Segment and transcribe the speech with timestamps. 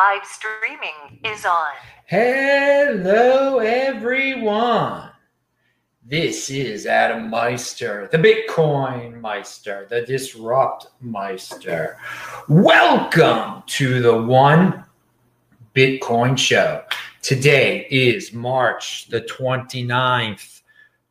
[0.00, 1.74] live streaming is on.
[2.06, 5.10] Hello, everyone.
[6.02, 11.98] This is Adam Meister, the Bitcoin Meister, the Disrupt Meister.
[12.48, 14.86] Welcome to the One
[15.74, 16.82] Bitcoin Show.
[17.20, 20.62] Today is March the 29th,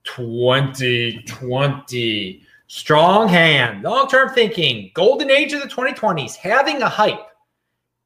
[0.04, 2.42] 2020.
[2.66, 7.29] Strong hand, long term thinking, golden age of the 2020s, halving a hype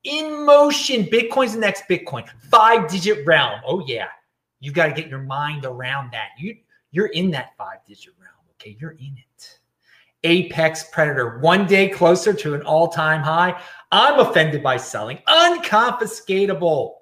[0.04, 1.06] in motion.
[1.06, 3.62] Bitcoin's the next Bitcoin, five digit realm.
[3.66, 4.08] Oh, yeah.
[4.60, 6.30] You got to get your mind around that.
[6.38, 6.56] You,
[6.92, 8.34] you're in that five digit realm.
[8.54, 8.78] Okay.
[8.80, 9.60] You're in it.
[10.26, 13.62] Apex predator, one day closer to an all time high.
[13.92, 16.94] I'm offended by selling, unconfiscatable.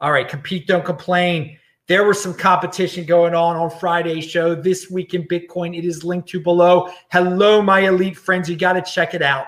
[0.00, 0.28] All right.
[0.28, 1.58] Compete, don't complain.
[1.86, 4.54] There was some competition going on on Friday's show.
[4.54, 6.90] This week in Bitcoin, it is linked to below.
[7.10, 8.50] Hello, my elite friends.
[8.50, 9.46] You got to check it out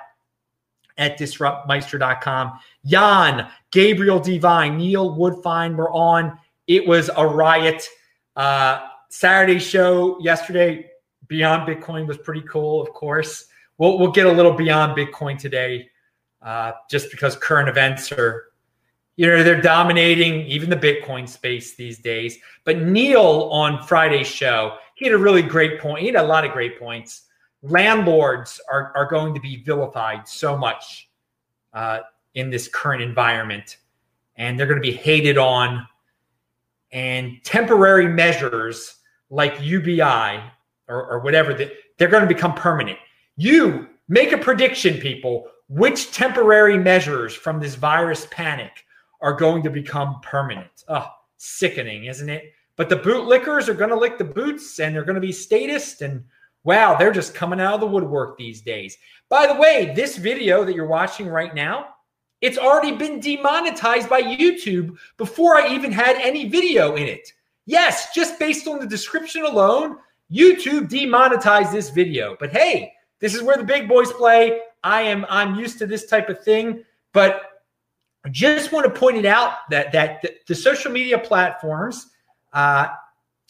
[0.96, 2.58] at disruptmeister.com.
[2.84, 4.38] Jan, Gabriel D.
[4.38, 6.38] Vine, Neil Woodfine were on.
[6.66, 7.86] It was a riot.
[8.36, 10.86] Uh, Saturday show yesterday,
[11.28, 13.46] Beyond Bitcoin was pretty cool, of course.
[13.78, 15.88] We'll, we'll get a little beyond Bitcoin today
[16.42, 18.50] uh, just because current events are
[19.20, 22.38] you know, they're dominating even the Bitcoin space these days.
[22.64, 26.00] But Neil on Friday's show, he had a really great point.
[26.00, 27.24] He had a lot of great points.
[27.62, 31.10] Landlords are, are going to be vilified so much
[31.74, 31.98] uh,
[32.34, 33.78] in this current environment,
[34.36, 35.86] and they're going to be hated on.
[36.92, 38.96] And temporary measures
[39.30, 40.42] like UBI
[40.88, 41.54] or, or whatever,
[41.98, 42.98] they're going to become permanent.
[43.36, 48.72] You make a prediction, people, which temporary measures from this virus panic
[49.20, 50.84] are going to become permanent.
[50.88, 51.06] Oh,
[51.36, 52.52] sickening, isn't it?
[52.76, 56.02] But the bootlickers are going to lick the boots and they're going to be statist.
[56.02, 56.24] And
[56.64, 58.96] wow, they're just coming out of the woodwork these days.
[59.28, 61.88] By the way, this video that you're watching right now,
[62.40, 67.32] it's already been demonetized by YouTube before I even had any video in it.
[67.66, 69.98] Yes, just based on the description alone,
[70.32, 72.36] YouTube demonetized this video.
[72.38, 74.60] But hey, this is where the big boys play.
[74.82, 77.62] I am I'm used to this type of thing, but
[78.24, 82.08] I just want to point it out that that the, the social media platforms,
[82.52, 82.88] uh,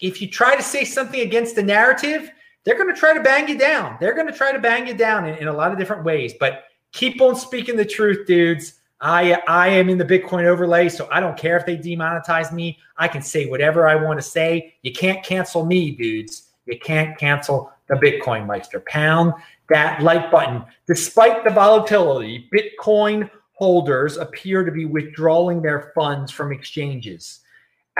[0.01, 2.31] if you try to say something against the narrative,
[2.65, 3.97] they're going to try to bang you down.
[4.01, 6.35] They're going to try to bang you down in, in a lot of different ways.
[6.39, 8.80] But keep on speaking the truth, dudes.
[9.01, 12.79] I I am in the Bitcoin overlay, so I don't care if they demonetize me.
[12.97, 14.75] I can say whatever I want to say.
[14.83, 16.51] You can't cancel me, dudes.
[16.67, 18.81] You can't cancel the Bitcoin Meister.
[18.81, 19.33] Pound
[19.71, 20.65] that like button.
[20.87, 27.41] Despite the volatility, Bitcoin holders appear to be withdrawing their funds from exchanges.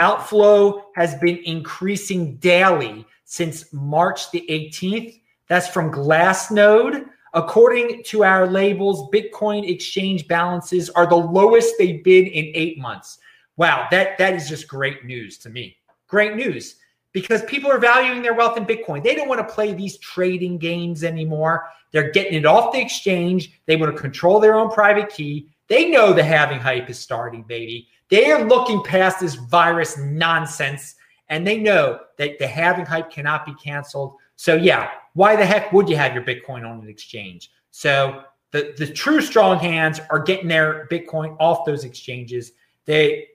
[0.01, 5.21] Outflow has been increasing daily since March the 18th.
[5.49, 7.10] That's from Glassnode.
[7.33, 13.19] According to our labels, Bitcoin exchange balances are the lowest they've been in eight months.
[13.57, 15.77] Wow, that, that is just great news to me.
[16.09, 16.77] Great news
[17.13, 19.03] because people are valuing their wealth in Bitcoin.
[19.03, 21.69] They don't want to play these trading games anymore.
[21.93, 23.61] They're getting it off the exchange.
[23.67, 25.49] They want to control their own private key.
[25.69, 27.89] They know the halving hype is starting, baby.
[28.09, 30.97] They are looking past this virus nonsense
[31.29, 34.17] and they know that the halving hype cannot be canceled.
[34.37, 37.51] So, yeah, why the heck would you have your Bitcoin on an exchange?
[37.71, 42.53] So, the, the true strong hands are getting their Bitcoin off those exchanges.
[42.85, 43.29] They,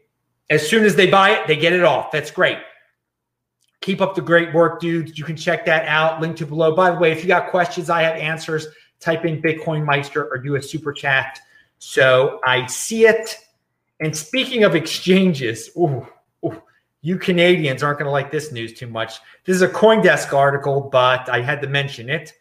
[0.50, 2.12] as soon as they buy it, they get it off.
[2.12, 2.58] That's great.
[3.82, 5.18] Keep up the great work, dudes.
[5.18, 6.20] You can check that out.
[6.20, 6.76] Link to below.
[6.76, 8.68] By the way, if you got questions, I have answers.
[9.00, 11.40] Type in Bitcoin Meister or do a super chat.
[11.80, 13.38] So I see it.
[14.02, 16.08] And speaking of exchanges, ooh, ooh,
[17.06, 19.20] you Canadians aren't going to like this news too much.
[19.44, 22.34] This is a Coindesk article, but I had to mention it.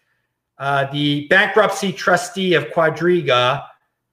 [0.56, 3.66] Uh, the bankruptcy trustee of Quadriga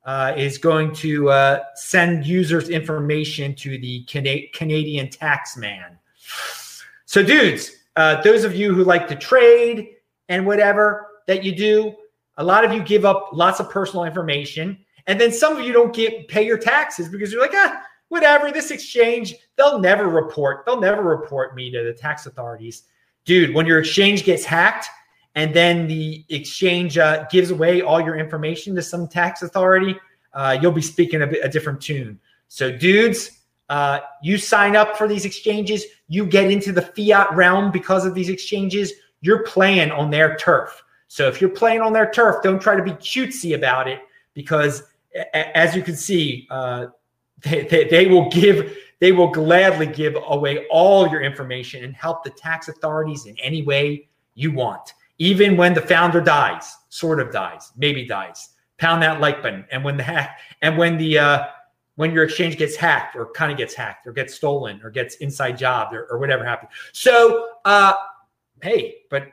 [0.03, 5.97] uh, is going to uh, send users information to the Cana- Canadian taxman.
[7.05, 9.87] So, dudes, uh, those of you who like to trade
[10.27, 11.95] and whatever that you do,
[12.35, 14.77] a lot of you give up lots of personal information.
[15.07, 17.81] And then some of you don't get pay your taxes because you're like, ah,
[18.11, 22.83] whatever, this exchange, they'll never report, they'll never report me to the tax authorities.
[23.23, 24.87] Dude, when your exchange gets hacked
[25.35, 29.95] and then the exchange uh, gives away all your information to some tax authority,
[30.33, 32.19] uh, you'll be speaking a, a different tune.
[32.49, 37.71] So, dudes, uh, you sign up for these exchanges, you get into the fiat realm
[37.71, 38.91] because of these exchanges,
[39.21, 40.83] you're playing on their turf.
[41.07, 44.01] So if you're playing on their turf, don't try to be cutesy about it
[44.33, 44.83] because
[45.33, 46.87] as you can see, uh,
[47.43, 52.23] they, they, they, will give, they will gladly give away all your information and help
[52.23, 54.93] the tax authorities in any way you want.
[55.17, 58.49] Even when the founder dies, sort of dies, maybe dies.
[58.77, 59.65] Pound that like button.
[59.71, 61.43] And when the hack and when the uh,
[61.95, 65.15] when your exchange gets hacked or kind of gets hacked or gets stolen or gets
[65.17, 66.71] inside job or, or whatever happens.
[66.91, 67.93] So, uh,
[68.63, 69.27] hey, but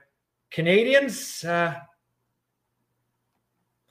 [0.50, 1.74] Canadians, uh,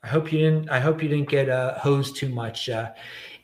[0.03, 0.69] I hope you didn't.
[0.69, 2.91] I hope you didn't get uh, hosed too much uh,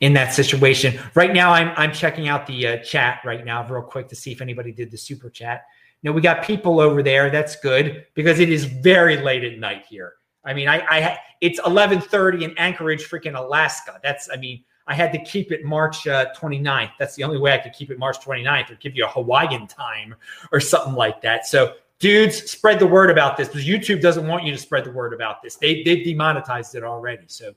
[0.04, 1.00] in that situation.
[1.16, 4.34] Right now, I'm I'm checking out the uh, chat right now, real quick, to see
[4.34, 5.64] if anybody did the super chat.
[6.04, 7.30] Now we got people over there.
[7.30, 10.16] That's good because it is very late at night here.
[10.44, 14.02] I mean, I, I it's 11:30 in Anchorage, freaking Alaska.
[14.04, 16.92] That's I mean, I had to keep it March uh, 29th.
[17.00, 19.68] That's the only way I could keep it March 29th or give you a Hawaiian
[19.68, 20.16] time
[20.52, 21.48] or something like that.
[21.48, 24.92] So dudes, spread the word about this because YouTube doesn't want you to spread the
[24.92, 25.56] word about this.
[25.56, 27.24] They they've demonetized it already.
[27.28, 27.54] So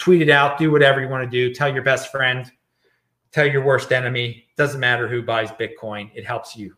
[0.00, 1.54] tweet it out, do whatever you want to do.
[1.54, 2.50] Tell your best friend,
[3.32, 4.46] tell your worst enemy.
[4.56, 6.10] Doesn't matter who buys Bitcoin.
[6.14, 6.74] It helps you.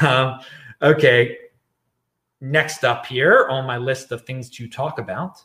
[0.00, 0.40] Um,
[0.80, 1.36] okay.
[2.40, 5.42] Next up here on my list of things to talk about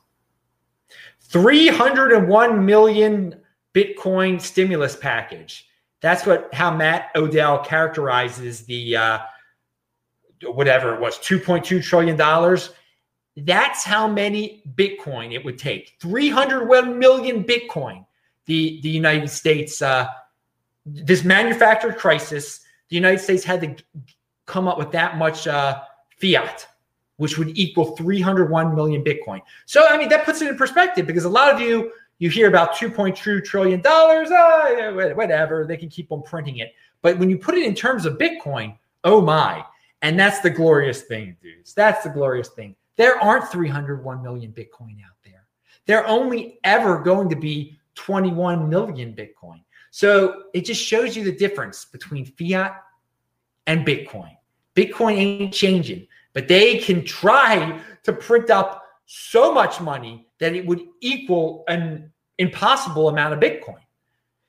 [1.22, 3.36] 301 million
[3.74, 5.68] Bitcoin stimulus package.
[6.01, 9.19] That's what how Matt Odell characterizes the uh,
[10.44, 12.18] whatever it was, $2.2 trillion.
[13.36, 15.96] That's how many Bitcoin it would take.
[16.00, 18.06] 301 million Bitcoin.
[18.46, 20.08] The, the United States, uh,
[20.86, 22.60] this manufactured crisis,
[22.90, 23.76] the United States had to
[24.46, 25.82] come up with that much uh,
[26.20, 26.68] fiat,
[27.18, 29.42] which would equal 301 million Bitcoin.
[29.66, 32.48] So, I mean, that puts it in perspective because a lot of you, you hear
[32.48, 36.74] about 2.2 trillion dollars, oh, whatever, they can keep on printing it.
[37.02, 39.66] But when you put it in terms of Bitcoin, oh my,
[40.02, 41.74] and that's the glorious thing, dudes.
[41.74, 42.76] That's the glorious thing.
[42.95, 45.98] There aren't 301 million Bitcoin out there.
[45.98, 49.63] Are only ever going to be 21 million Bitcoin.
[49.92, 52.81] So it just shows you the difference between fiat
[53.68, 54.31] and Bitcoin.
[54.75, 60.66] Bitcoin ain't changing, but they can try to print up so much money that it
[60.66, 63.78] would equal an impossible amount of Bitcoin.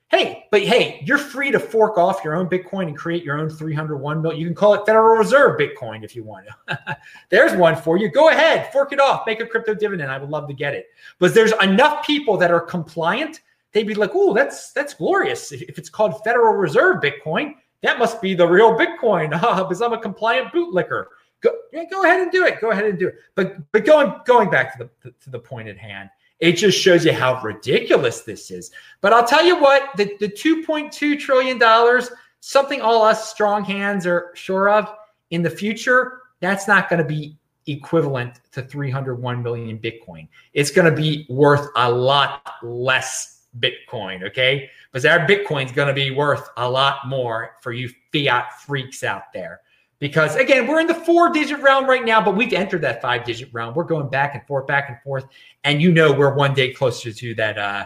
[0.09, 3.49] Hey, but hey, you're free to fork off your own Bitcoin and create your own
[3.49, 4.39] 301 million.
[4.39, 6.97] You can call it Federal Reserve Bitcoin if you want to.
[7.29, 8.11] there's one for you.
[8.11, 10.11] Go ahead, fork it off, make a crypto dividend.
[10.11, 10.87] I would love to get it.
[11.17, 13.41] But there's enough people that are compliant.
[13.71, 15.51] They'd be like, "Oh, that's that's glorious.
[15.51, 19.99] If, it's called Federal Reserve Bitcoin, that must be the real Bitcoin because I'm a
[19.99, 21.05] compliant bootlicker."
[21.41, 22.61] Go, yeah, go ahead and do it.
[22.61, 23.15] Go ahead and do it.
[23.33, 26.09] But but going going back to the to the point at hand
[26.39, 28.71] it just shows you how ridiculous this is.
[29.01, 32.01] But I'll tell you what, the, the $2.2 trillion,
[32.39, 34.93] something all us strong hands are sure of
[35.31, 37.37] in the future, that's not going to be
[37.67, 40.27] equivalent to 301 million Bitcoin.
[40.53, 44.69] It's going to be worth a lot less Bitcoin, okay?
[44.91, 49.03] Because our Bitcoin is going to be worth a lot more for you fiat freaks
[49.03, 49.61] out there
[49.99, 53.23] because again, we're in the four digit realm right now, but we've entered that five
[53.23, 53.73] digit realm.
[53.73, 55.25] We're going back and forth, back and forth.
[55.63, 57.85] And you know, we're one day closer to that uh,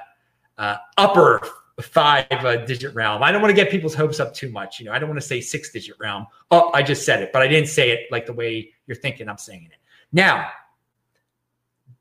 [0.58, 1.42] uh, upper
[1.82, 3.24] five uh, digit realm.
[3.24, 4.80] I don't want to get people's hopes up too much.
[4.80, 6.26] You know, I don't want to say six digit realm.
[6.52, 9.30] Oh, I just said it, but I didn't say it like the way you're thinking
[9.30, 9.78] I'm saying it.
[10.12, 10.50] Now,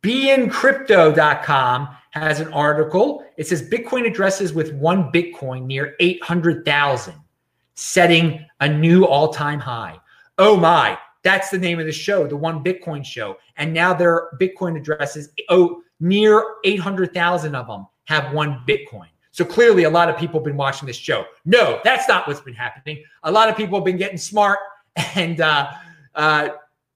[0.03, 3.25] beincrypto.com has an article.
[3.37, 7.15] It says Bitcoin addresses with one Bitcoin near 800,000
[7.79, 9.97] setting a new all time high.
[10.37, 13.39] Oh my, that's the name of the show, the One Bitcoin Show.
[13.57, 19.07] And now their Bitcoin addresses, oh, near 800,000 of them have one Bitcoin.
[19.31, 21.25] So clearly, a lot of people have been watching this show.
[21.45, 23.05] No, that's not what's been happening.
[23.23, 24.59] A lot of people have been getting smart,
[25.15, 25.71] and uh,
[26.17, 26.49] uh,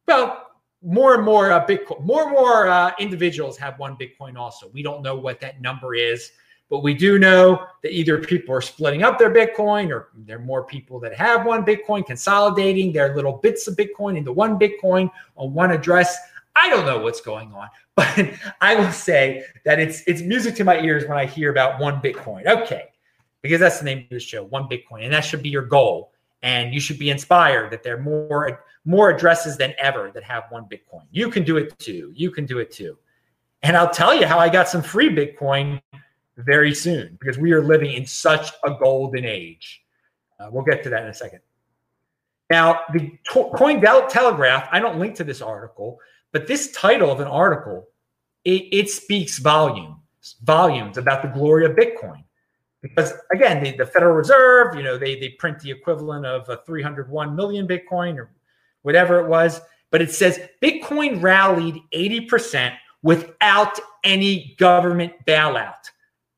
[0.09, 0.47] well,
[0.83, 4.37] more and more uh, Bitcoin, more and more uh, individuals have one Bitcoin.
[4.37, 6.33] Also, we don't know what that number is.
[6.73, 10.41] But we do know that either people are splitting up their Bitcoin or there are
[10.41, 15.11] more people that have one Bitcoin, consolidating their little bits of Bitcoin into one Bitcoin
[15.37, 16.17] on one address.
[16.57, 18.31] I don't know what's going on, but
[18.63, 22.01] I will say that it's it's music to my ears when I hear about one
[22.01, 22.47] Bitcoin.
[22.47, 22.85] Okay,
[23.43, 26.13] because that's the name of the show, one Bitcoin, and that should be your goal.
[26.43, 30.45] And you should be inspired that there are more more addresses than ever that have
[30.49, 31.05] one Bitcoin.
[31.11, 32.13] You can do it too.
[32.17, 32.97] You can do it too.
[33.63, 35.83] And I'll tell you how I got some free Bitcoin
[36.45, 39.83] very soon because we are living in such a golden age.
[40.39, 41.41] Uh, we'll get to that in a second.
[42.51, 45.99] Now, the Coin Telegraph, I don't link to this article,
[46.33, 47.89] but this title of an article,
[48.45, 52.25] it, it speaks volumes, volumes about the glory of Bitcoin.
[52.83, 56.59] Because again, the, the Federal Reserve, you know, they, they print the equivalent of a
[56.67, 58.31] 301 million Bitcoin or
[58.83, 59.61] whatever it was.
[59.91, 65.91] But it says Bitcoin rallied 80% without any government bailout.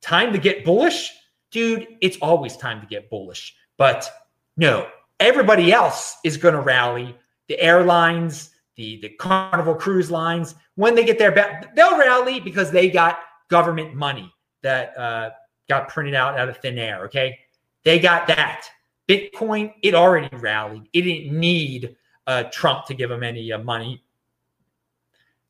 [0.04, 1.10] Time to get bullish?
[1.50, 3.56] Dude, it's always time to get bullish.
[3.78, 4.10] But
[4.58, 4.86] no,
[5.18, 7.16] everybody else is going to rally.
[7.48, 12.70] The airlines, the, the Carnival cruise lines, when they get their back, they'll rally because
[12.70, 14.30] they got government money
[14.62, 15.30] that uh,
[15.70, 17.06] got printed out out of thin air.
[17.06, 17.38] Okay.
[17.82, 18.66] They got that.
[19.08, 20.86] Bitcoin, it already rallied.
[20.92, 21.96] It didn't need
[22.26, 24.04] uh, Trump to give them any uh, money.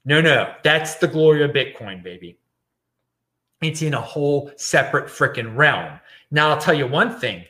[0.05, 2.39] No, no, that's the glory of Bitcoin, baby.
[3.65, 5.99] It's in a whole separate freaking realm.
[6.31, 7.45] Now, I'll tell you one thing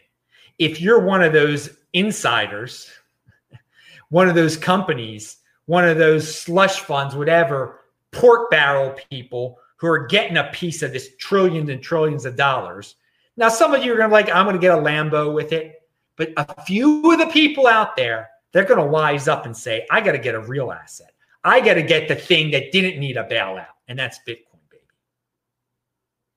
[0.59, 2.90] if you're one of those insiders,
[4.11, 7.80] one of those companies, one of those slush funds, whatever,
[8.12, 12.97] pork barrel people who are getting a piece of this trillions and trillions of dollars.
[13.37, 15.52] Now, some of you are going to like, I'm going to get a Lambo with
[15.52, 15.83] it.
[16.16, 19.85] But a few of the people out there, they're going to wise up and say,
[19.90, 21.12] I got to get a real asset.
[21.42, 23.66] I got to get the thing that didn't need a bailout.
[23.88, 24.53] And that's Bitcoin.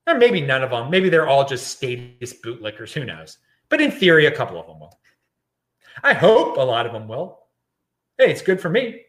[0.08, 0.88] Or maybe none of them.
[0.88, 2.94] Maybe they're all just status bootlickers.
[2.94, 3.36] Who knows?
[3.68, 4.98] But in theory, a couple of them will.
[6.02, 7.40] I hope a lot of them will.
[8.16, 9.02] Hey, it's good for me.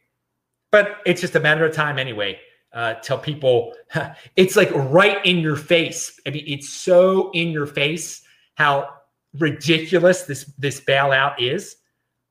[0.72, 2.40] But it's just a matter of time anyway.
[2.74, 3.74] Uh, tell people
[4.36, 6.20] it's like right in your face.
[6.28, 8.22] I mean, it's so in your face
[8.56, 8.90] how
[9.38, 11.78] ridiculous this this bailout is,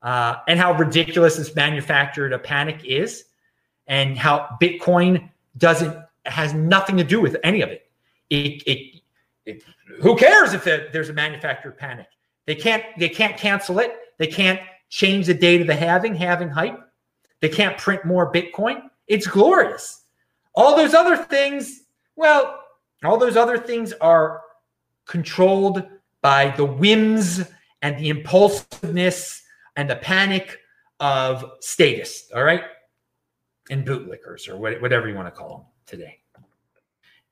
[0.02, 3.24] uh, and how ridiculous this manufactured a panic is,
[3.86, 5.96] and how Bitcoin doesn't
[6.26, 7.87] has nothing to do with any of it.
[8.30, 9.00] It, it,
[9.46, 9.64] it
[10.00, 12.08] who cares if there's a manufacturer panic?
[12.46, 13.96] They can't they can't cancel it.
[14.18, 16.78] They can't change the date of the halving, halving hype.
[17.40, 18.82] They can't print more Bitcoin.
[19.06, 20.04] It's glorious.
[20.54, 21.84] All those other things,
[22.16, 22.60] well,
[23.04, 24.42] all those other things are
[25.06, 25.84] controlled
[26.20, 27.44] by the whims
[27.82, 29.42] and the impulsiveness
[29.76, 30.58] and the panic
[31.00, 32.64] of status, all right?
[33.70, 36.18] And bootlickers or whatever you want to call them today.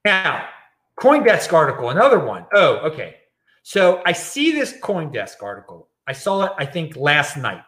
[0.05, 0.49] Now,
[0.99, 2.47] Coindesk article, another one.
[2.55, 3.17] Oh, okay.
[3.63, 5.89] So I see this Coindesk article.
[6.07, 7.63] I saw it, I think, last night,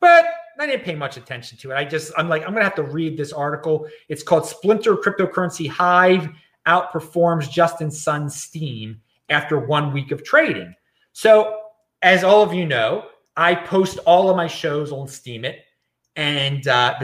[0.00, 0.24] but
[0.58, 1.74] I didn't pay much attention to it.
[1.74, 3.86] I just, I'm like, I'm going to have to read this article.
[4.08, 6.28] It's called Splinter Cryptocurrency Hive
[6.66, 10.74] Outperforms Justin Sun Steem After One Week of Trading.
[11.12, 11.60] So,
[12.02, 15.56] as all of you know, I post all of my shows on Steemit.
[16.16, 16.94] And uh,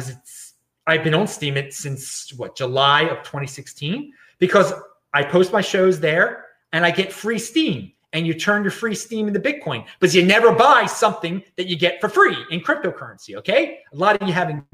[0.86, 4.72] I've been on Steemit since what, July of 2016, because
[5.16, 7.92] I post my shows there and I get free Steem.
[8.12, 11.76] and you turn your free Steem into Bitcoin, but you never buy something that you
[11.76, 13.36] get for free in cryptocurrency.
[13.36, 13.80] Okay.
[13.92, 14.64] A lot of you haven't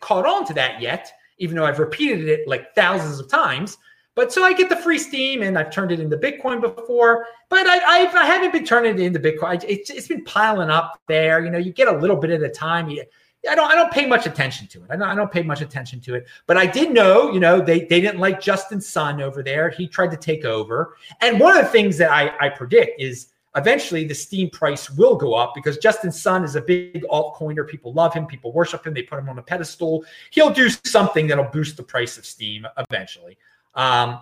[0.00, 3.78] caught on to that yet, even though I've repeated it like thousands of times.
[4.16, 7.66] But so I get the free Steem and I've turned it into Bitcoin before, but
[7.66, 9.64] I, I've, I haven't been turning it into Bitcoin.
[9.66, 11.44] It's, it's been piling up there.
[11.44, 12.88] You know, you get a little bit at a time.
[12.88, 13.04] You,
[13.48, 14.90] I don't I don't pay much attention to it.
[14.90, 16.26] I don't I don't pay much attention to it.
[16.46, 19.70] But I did know, you know, they they didn't like Justin Sun over there.
[19.70, 20.96] He tried to take over.
[21.20, 25.14] And one of the things that I, I predict is eventually the Steem price will
[25.16, 27.66] go up because Justin Sun is a big altcoiner.
[27.68, 30.04] People love him, people worship him, they put him on a pedestal.
[30.30, 33.38] He'll do something that'll boost the price of Steem eventually.
[33.74, 34.20] Um,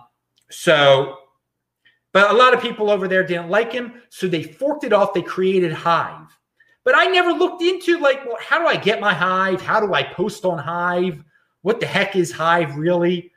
[0.49, 1.17] so
[2.13, 5.13] but a lot of people over there didn't like him, so they forked it off.
[5.13, 6.37] They created Hive.
[6.83, 9.61] But I never looked into like, well, how do I get my Hive?
[9.61, 11.23] How do I post on Hive?
[11.61, 13.31] What the heck is Hive really?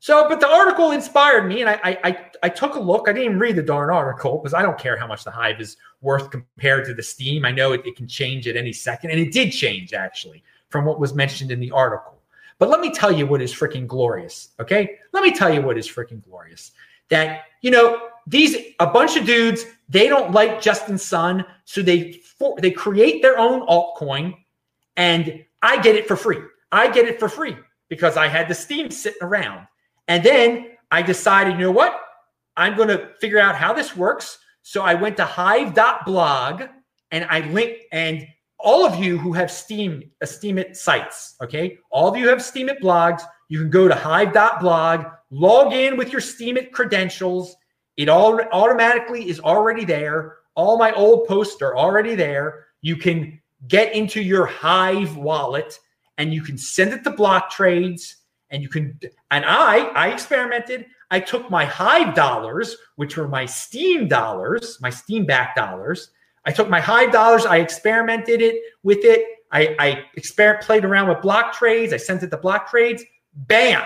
[0.00, 3.08] So, but the article inspired me, and I I I, took a look.
[3.08, 5.60] I didn't even read the darn article because I don't care how much the Hive
[5.60, 7.44] is worth compared to the Steem.
[7.44, 10.84] I know it, it can change at any second, and it did change actually from
[10.84, 12.20] what was mentioned in the article.
[12.58, 14.50] But let me tell you what is freaking glorious.
[14.60, 16.72] Okay, let me tell you what is freaking glorious.
[17.08, 22.20] That you know these a bunch of dudes they don't like Justin Sun, so they
[22.38, 24.34] for, they create their own altcoin,
[24.96, 26.38] and I get it for free.
[26.70, 27.56] I get it for free
[27.88, 29.66] because I had the Steem sitting around,
[30.08, 32.00] and then I decided, you know what?
[32.56, 34.38] I'm going to figure out how this works.
[34.62, 36.64] So I went to Hive.blog
[37.10, 38.26] and I linked and
[38.58, 42.80] all of you who have Steem, uh, Steemit sites, okay, all of you have Steemit
[42.80, 43.22] blogs.
[43.48, 47.54] You can go to Hive.blog, log in with your Steemit credentials,
[47.98, 50.38] it all automatically is already there.
[50.54, 52.66] All my old posts are already there.
[52.80, 55.78] You can get into your Hive wallet
[56.16, 58.16] and you can send it to block trades
[58.50, 58.98] and you can
[59.32, 60.86] and I I experimented.
[61.10, 66.10] I took my Hive dollars, which were my Steem dollars, my Steem back dollars.
[66.44, 69.24] I took my Hive dollars, I experimented it with it.
[69.50, 71.92] I, I played around with block trades.
[71.92, 73.02] I sent it to block trades.
[73.34, 73.82] Bam.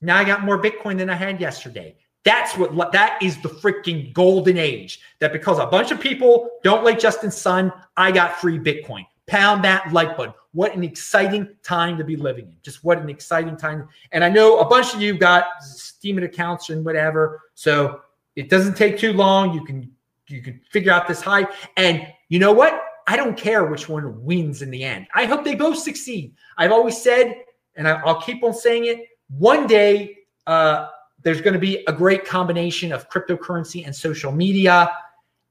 [0.00, 1.94] Now I got more Bitcoin than I had yesterday.
[2.30, 5.00] That's what that is the freaking golden age.
[5.18, 9.04] That because a bunch of people don't like Justin Sun, I got free Bitcoin.
[9.26, 10.32] Pound that like button.
[10.52, 12.56] What an exciting time to be living in.
[12.62, 13.88] Just what an exciting time.
[14.12, 17.40] And I know a bunch of you got Steemit accounts and whatever.
[17.56, 18.00] So
[18.36, 19.52] it doesn't take too long.
[19.52, 19.90] You can
[20.28, 21.48] you can figure out this high.
[21.76, 22.80] And you know what?
[23.08, 25.08] I don't care which one wins in the end.
[25.16, 26.36] I hope they both succeed.
[26.56, 27.42] I've always said,
[27.74, 29.00] and I'll keep on saying it.
[29.36, 30.90] One day, uh,
[31.22, 34.90] there's going to be a great combination of cryptocurrency and social media,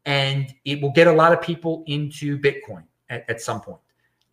[0.06, 3.80] and it will get a lot of people into Bitcoin at, at some point.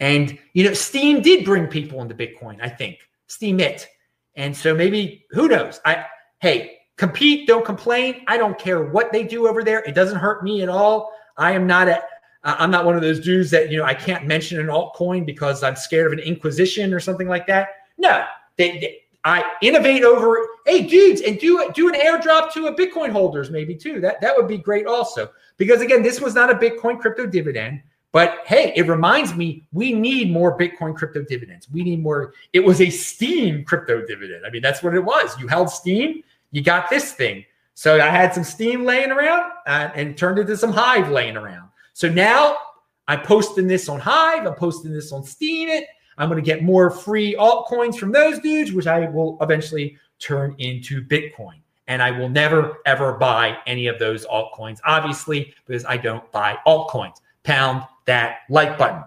[0.01, 2.59] And you know, Steem did bring people into Bitcoin.
[2.61, 3.87] I think Steemit.
[4.35, 5.81] and so maybe who knows?
[5.85, 6.05] I
[6.41, 8.23] hey, compete, don't complain.
[8.27, 9.81] I don't care what they do over there.
[9.81, 11.13] It doesn't hurt me at all.
[11.37, 12.03] I am not a
[12.45, 15.63] I'm not one of those dudes that you know I can't mention an altcoin because
[15.63, 17.69] I'm scared of an inquisition or something like that.
[17.99, 18.25] No,
[18.57, 20.39] they, they, I innovate over.
[20.67, 24.01] Hey, dudes, and do do an airdrop to a Bitcoin holders maybe too.
[24.01, 27.83] That that would be great also because again, this was not a Bitcoin crypto dividend.
[28.13, 31.69] But hey, it reminds me we need more Bitcoin crypto dividends.
[31.71, 32.35] We need more.
[32.53, 34.47] It was a Steem crypto dividend.
[34.47, 35.39] I mean, that's what it was.
[35.41, 37.45] You held Steem, you got this thing.
[37.75, 41.37] So I had some Steem laying around uh, and turned it into some Hive laying
[41.37, 41.69] around.
[41.95, 42.57] So now
[43.09, 44.47] I'm posting this on Hive.
[44.47, 45.83] I'm posting this on Steemit.
[46.19, 50.55] I'm going to get more free altcoins from those dudes, which I will eventually turn
[50.59, 51.61] into Bitcoin.
[51.89, 56.59] And I will never, ever buy any of those altcoins, obviously, because I don't buy
[56.67, 57.17] altcoins.
[57.45, 59.05] Pound that like button.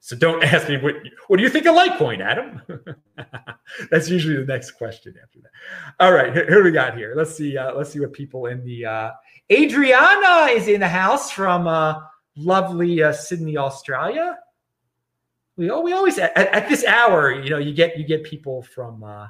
[0.00, 0.96] So don't ask me what
[1.28, 2.60] what do you think of Litecoin, Adam?
[3.90, 5.50] That's usually the next question after that.
[6.00, 7.14] All right, here, we got here.
[7.16, 7.56] Let's see.
[7.56, 9.10] Uh, let's see what people in the uh,
[9.50, 12.00] Adriana is in the house from uh,
[12.36, 14.38] lovely uh, Sydney, Australia.
[15.62, 19.04] We we always at, at, this hour, you know, you get you get people from
[19.04, 19.28] uh,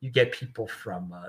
[0.00, 1.28] you get people from uh,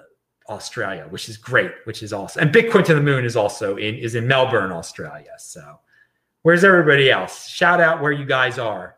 [0.51, 2.41] Australia, which is great, which is awesome.
[2.41, 5.33] And Bitcoin to the Moon is also in is in Melbourne, Australia.
[5.37, 5.79] So
[6.41, 7.47] where's everybody else?
[7.49, 8.95] Shout out where you guys are.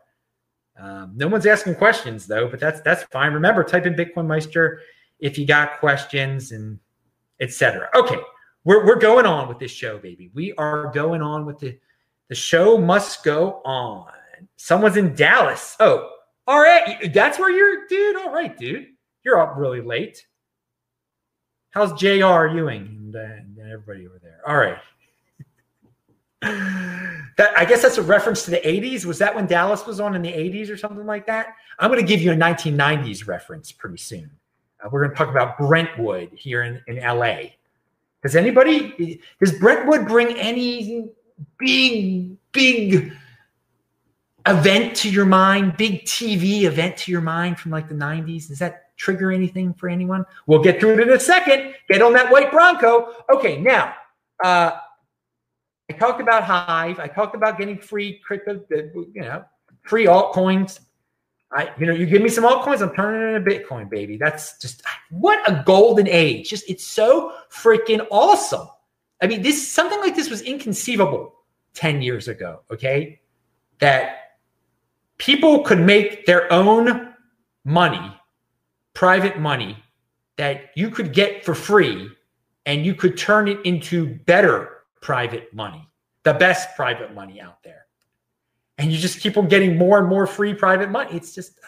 [0.80, 3.34] Um, no one's asking questions though, but that's that's fine.
[3.34, 4.80] Remember, type in Bitcoin Meister
[5.18, 6.78] if you got questions and
[7.38, 7.90] etc.
[7.94, 8.18] Okay,
[8.64, 10.30] we're we're going on with this show, baby.
[10.32, 11.78] We are going on with the
[12.30, 14.10] the show must go on.
[14.56, 15.76] Someone's in Dallas.
[15.80, 16.10] Oh,
[16.46, 17.12] all right.
[17.12, 18.16] That's where you're, dude.
[18.16, 18.86] All right, dude.
[19.24, 20.26] You're up really late.
[21.70, 22.48] How's J.R.
[22.48, 24.40] Ewing and, uh, everybody over there?
[24.46, 24.78] All right.
[27.36, 29.04] that I guess that's a reference to the 80s.
[29.04, 31.54] Was that when Dallas was on in the 80s or something like that?
[31.78, 34.30] I'm going to give you a 1990s reference pretty soon.
[34.84, 37.36] Uh, we're going to talk about Brentwood here in, in LA.
[38.22, 41.10] Does anybody, does Brentwood bring any
[41.58, 43.12] big, big
[44.46, 48.48] event to your mind, big TV event to your mind from like the 90s?
[48.48, 50.24] Does that trigger anything for anyone?
[50.46, 51.74] We'll get to it in a second.
[51.88, 53.12] Get on that white Bronco.
[53.32, 53.94] Okay, now,
[54.44, 54.72] uh,
[55.90, 56.98] I talked about Hive.
[56.98, 59.44] I talked about getting free crypto, you know,
[59.82, 60.80] free altcoins.
[61.52, 64.16] I, you know, you give me some altcoins, I'm turning it into Bitcoin, baby.
[64.16, 66.48] That's just what a golden age.
[66.48, 68.68] Just it's so freaking awesome.
[69.20, 71.34] I mean, this something like this was inconceivable
[71.74, 72.62] 10 years ago.
[72.70, 73.20] Okay.
[73.80, 74.21] That
[75.22, 77.14] people could make their own
[77.64, 78.12] money,
[78.92, 79.80] private money
[80.36, 82.10] that you could get for free,
[82.66, 85.88] and you could turn it into better private money,
[86.24, 87.86] the best private money out there.
[88.78, 91.14] And you just keep on getting more and more free private money.
[91.14, 91.60] It's just,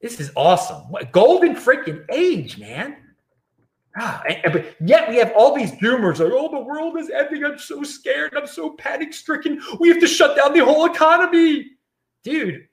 [0.00, 0.84] this is awesome.
[1.12, 2.96] Golden freaking age, man.
[3.98, 7.44] Ah, and, but yet we have all these doomers like, oh, the world is ending.
[7.44, 8.34] I'm so scared.
[8.34, 9.60] I'm so panic stricken.
[9.80, 11.72] We have to shut down the whole economy
[12.28, 12.68] dude,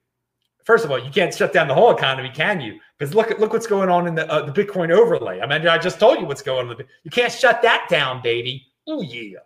[0.63, 2.79] first of all, you can't shut down the whole economy, can you?
[2.97, 5.41] Because look at look what's going on in the uh, the Bitcoin overlay.
[5.41, 6.77] I mean, I just told you what's going on.
[7.03, 8.65] You can't shut that down, baby.
[8.87, 9.39] Oh yeah,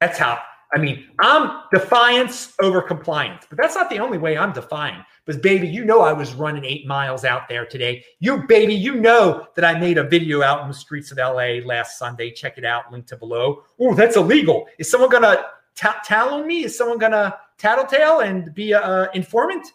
[0.00, 0.40] that's how.
[0.70, 5.02] I mean, I'm defiance over compliance, but that's not the only way I'm defying.
[5.24, 8.04] Because baby, you know I was running eight miles out there today.
[8.20, 11.60] You baby, you know that I made a video out in the streets of LA
[11.64, 12.30] last Sunday.
[12.30, 13.62] Check it out, link to below.
[13.80, 14.66] Oh, that's illegal.
[14.78, 16.64] Is someone gonna t- tell on me?
[16.64, 19.72] Is someone gonna tattletale and be a, informant,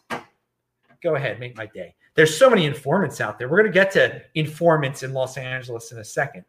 [1.01, 1.93] go ahead, make my day.
[2.15, 3.49] There's so many informants out there.
[3.49, 6.45] We're going to get to informants in Los Angeles in a second.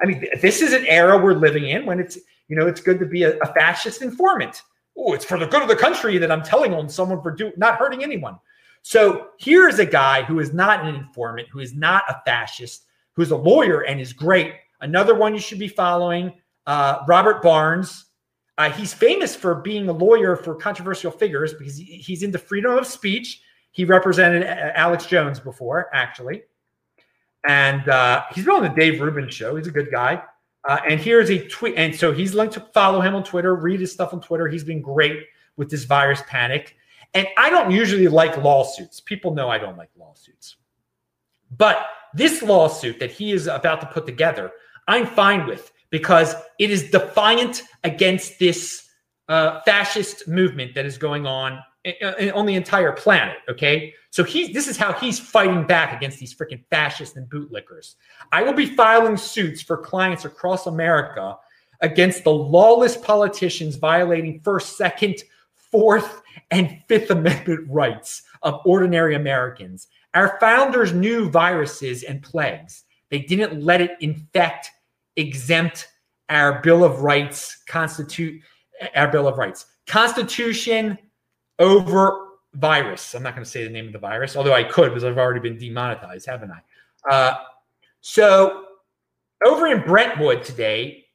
[0.00, 2.16] I mean, this is an era we're living in when it's,
[2.48, 4.62] you know, it's good to be a, a fascist informant.
[4.96, 7.52] Oh, it's for the good of the country that I'm telling on someone for do,
[7.56, 8.36] not hurting anyone.
[8.82, 13.32] So here's a guy who is not an informant, who is not a fascist, who's
[13.32, 14.54] a lawyer and is great.
[14.80, 16.32] Another one you should be following,
[16.66, 18.06] uh, Robert Barnes.
[18.58, 22.76] Uh, he's famous for being a lawyer for controversial figures because he, he's into freedom
[22.76, 23.40] of speech.
[23.70, 26.42] He represented uh, Alex Jones before, actually.
[27.46, 29.54] And uh, he's been on the Dave Rubin show.
[29.54, 30.22] He's a good guy.
[30.64, 31.74] Uh, and here's a tweet.
[31.76, 34.48] And so he's linked to follow him on Twitter, read his stuff on Twitter.
[34.48, 35.24] He's been great
[35.56, 36.76] with this virus panic.
[37.14, 39.00] And I don't usually like lawsuits.
[39.00, 40.56] People know I don't like lawsuits.
[41.56, 44.50] But this lawsuit that he is about to put together,
[44.88, 48.88] I'm fine with because it is defiant against this
[49.28, 53.36] uh, fascist movement that is going on eh, eh, eh, on the entire planet.
[53.48, 57.94] Okay, so he's this is how he's fighting back against these freaking fascists and bootlickers.
[58.32, 61.36] I will be filing suits for clients across America
[61.80, 65.16] against the lawless politicians violating First, Second,
[65.54, 69.88] Fourth, and Fifth Amendment rights of ordinary Americans.
[70.14, 72.84] Our founders knew viruses and plagues.
[73.10, 74.70] They didn't let it infect,
[75.18, 75.88] exempt
[76.28, 78.40] our Bill of Rights, constitute
[78.94, 79.66] our Bill of Rights.
[79.86, 80.98] Constitution
[81.58, 83.14] over virus.
[83.14, 85.18] I'm not going to say the name of the virus, although I could because I've
[85.18, 87.10] already been demonetized, haven't I?
[87.10, 87.34] Uh,
[88.00, 88.64] so
[89.44, 91.06] over in Brentwood today,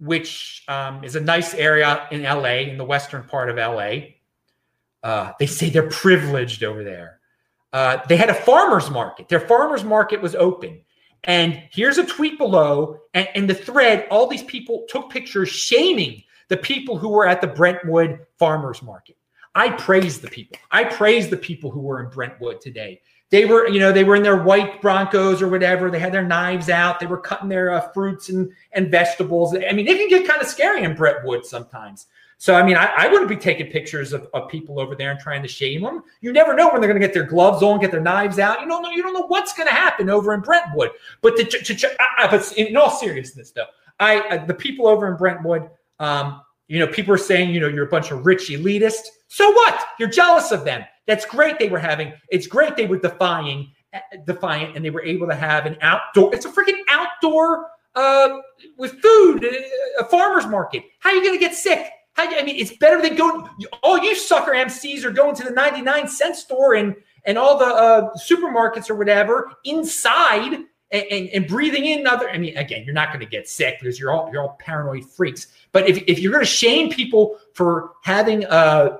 [0.00, 3.98] which um, is a nice area in LA, in the western part of LA,
[5.02, 7.18] uh, they say they're privileged over there.
[7.72, 9.28] Uh, they had a farmer's market.
[9.28, 10.80] Their farmer's market was open.
[11.24, 12.98] And here's a tweet below.
[13.14, 17.40] And in the thread, all these people took pictures shaming the people who were at
[17.40, 19.16] the Brentwood farmer's market.
[19.54, 20.58] I praise the people.
[20.70, 23.00] I praise the people who were in Brentwood today.
[23.30, 25.90] They were, you know, they were in their white Broncos or whatever.
[25.90, 27.00] They had their knives out.
[27.00, 29.54] They were cutting their uh, fruits and and vegetables.
[29.54, 32.06] I mean, it can get kind of scary in Brentwood sometimes.
[32.42, 35.20] So, I mean, I, I wouldn't be taking pictures of, of people over there and
[35.20, 36.02] trying to shame them.
[36.22, 38.60] You never know when they're going to get their gloves on, get their knives out.
[38.60, 38.90] You don't know.
[38.90, 40.90] You don't know what's going to happen over in Brentwood.
[41.20, 43.66] But to, to, to I, but in all seriousness, though,
[44.00, 47.86] I the people over in Brentwood, um, you know, people are saying, you know, you're
[47.86, 49.06] a bunch of rich elitists.
[49.28, 49.80] So what?
[50.00, 50.84] You're jealous of them.
[51.06, 51.60] That's great.
[51.60, 52.12] They were having.
[52.28, 56.34] It's great they were defying, uh, defiant, and they were able to have an outdoor.
[56.34, 58.38] It's a freaking outdoor uh,
[58.76, 60.82] with food, uh, a farmer's market.
[60.98, 61.86] How are you going to get sick?
[62.14, 63.48] How, I mean, it's better than going.
[63.82, 66.94] All you sucker MCs are going to the 99 cent store and
[67.24, 70.54] and all the uh, supermarkets or whatever inside
[70.90, 72.28] and, and, and, breathing in other.
[72.28, 75.04] I mean, again, you're not going to get sick because you're all you're all paranoid
[75.08, 75.46] freaks.
[75.72, 78.98] But if, if you're going to shame people for having a,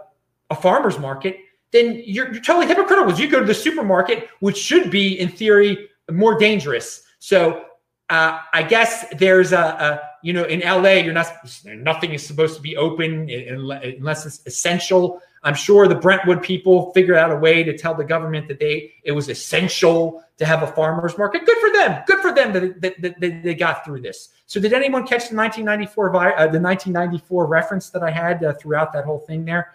[0.50, 1.36] a farmer's market,
[1.72, 3.06] then you're, you're totally hypocritical.
[3.06, 7.02] Because you go to the supermarket, which should be in theory more dangerous.
[7.18, 7.64] So
[8.10, 11.26] uh, I guess there's a, a, you know in LA you're not
[11.64, 15.20] nothing is supposed to be open unless it's essential.
[15.44, 18.92] I'm sure the Brentwood people figured out a way to tell the government that they
[19.02, 21.44] it was essential to have a farmers market.
[21.44, 22.02] Good for them.
[22.06, 24.30] Good for them that, that, that, that they got through this.
[24.46, 28.92] So did anyone catch the 1994 uh, the 1994 reference that I had uh, throughout
[28.92, 29.74] that whole thing there?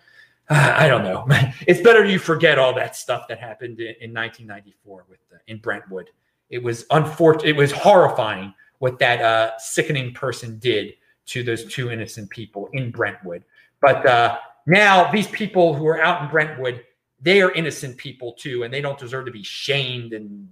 [0.50, 1.26] Uh, I don't know.
[1.68, 6.10] it's better you forget all that stuff that happened in, in 1994 with in Brentwood.
[6.50, 7.50] It was unfortunate.
[7.50, 10.94] It was horrifying what that uh, sickening person did
[11.28, 13.44] to those two innocent people in Brentwood.
[13.82, 16.84] But uh, now these people who are out in Brentwood,
[17.22, 20.48] they are innocent people too, and they don't deserve to be shamed and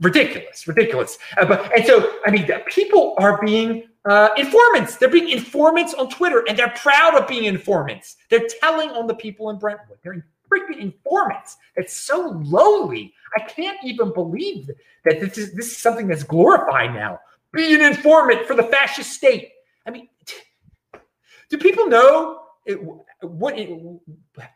[0.00, 1.18] ridiculous, ridiculous.
[1.36, 4.96] Uh, but and so I mean, people are being uh, informants.
[4.96, 8.16] They're being informants on Twitter, and they're proud of being informants.
[8.28, 9.98] They're telling on the people in Brentwood.
[10.02, 11.56] They're freaking informants.
[11.76, 13.12] It's so lowly.
[13.36, 14.70] I can't even believe
[15.04, 17.18] that this is this is something that's glorified now.
[17.52, 19.50] Be an informant for the fascist state.
[19.86, 20.08] I mean,
[21.48, 22.78] do people know it,
[23.20, 23.68] what it,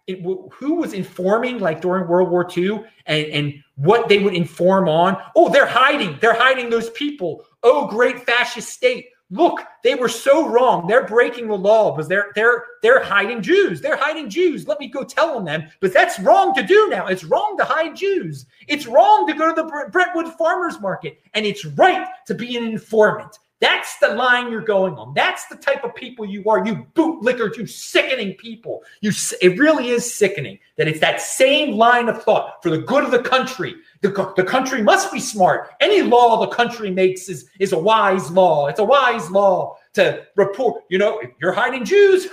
[0.06, 4.88] it, who was informing like during World War II and, and what they would inform
[4.88, 5.16] on?
[5.36, 6.18] Oh, they're hiding.
[6.20, 7.44] They're hiding those people.
[7.62, 10.86] Oh, great fascist state look, they were so wrong.
[10.86, 13.80] They're breaking the law because they're they're they're hiding Jews.
[13.80, 14.66] They're hiding Jews.
[14.66, 15.68] Let me go tell on them.
[15.80, 17.06] But that's wrong to do now.
[17.06, 18.46] It's wrong to hide Jews.
[18.66, 22.64] It's wrong to go to the Brentwood Farmers Market, and it's right to be an
[22.64, 23.38] informant.
[23.60, 25.14] That's the line you're going on.
[25.14, 26.64] That's the type of people you are.
[26.64, 28.82] You bootlickers, you sickening people.
[29.00, 29.10] You,
[29.42, 33.10] it really is sickening that it's that same line of thought for the good of
[33.10, 33.74] the country.
[34.00, 35.70] The, the country must be smart.
[35.80, 38.68] Any law the country makes is, is a wise law.
[38.68, 40.84] It's a wise law to report.
[40.88, 42.28] You know, you're hiding Jews,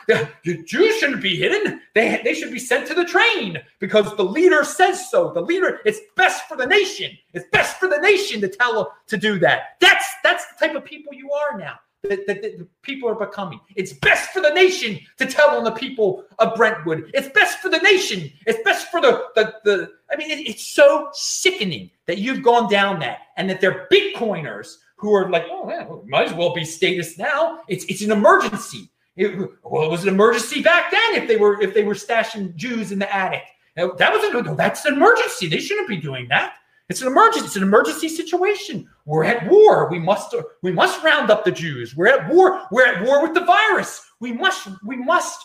[0.44, 1.80] Jews shouldn't be hidden.
[1.94, 5.32] They, they should be sent to the train because the leader says so.
[5.32, 7.16] The leader, it's best for the nation.
[7.32, 9.76] It's best for the nation to tell to do that.
[9.80, 13.60] That's that's the type of people you are now that, that, people are becoming.
[13.76, 17.10] It's best for the nation to tell on the people of Brentwood.
[17.14, 18.30] It's best for the nation.
[18.46, 22.68] It's best for the the, the I mean, it, it's so sickening that you've gone
[22.68, 26.64] down that and that they're Bitcoiners who are like, oh, yeah, might as well be
[26.64, 27.60] status now.
[27.68, 28.90] It's it's an emergency.
[29.16, 32.56] It, well, it was an emergency back then if they were if they were stashing
[32.56, 33.42] Jews in the attic.
[33.76, 35.46] Now, that was a, no, that's an emergency.
[35.48, 36.54] They shouldn't be doing that.
[36.88, 37.46] It's an emergency.
[37.46, 38.88] It's an emergency situation.
[39.04, 39.90] We're at war.
[39.90, 41.94] We must we must round up the Jews.
[41.94, 42.62] We're at war.
[42.70, 44.04] We're at war with the virus.
[44.20, 45.44] We must we must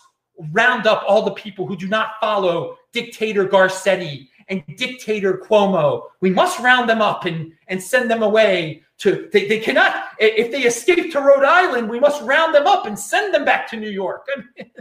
[0.52, 6.04] round up all the people who do not follow dictator Garcetti and dictator Cuomo.
[6.22, 10.52] We must round them up and and send them away to they, they cannot if
[10.52, 13.78] they escape to Rhode Island, we must round them up and send them back to
[13.78, 14.28] New York.
[14.36, 14.72] I mean,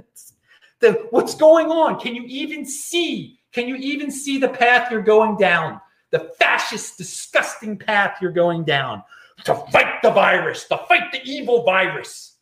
[0.81, 1.99] The what's going on?
[1.99, 3.41] Can you even see?
[3.53, 5.81] Can you even see the path you're going down?
[6.11, 9.03] The fascist, disgusting path you're going down
[9.45, 12.37] to fight the virus, to fight the evil virus.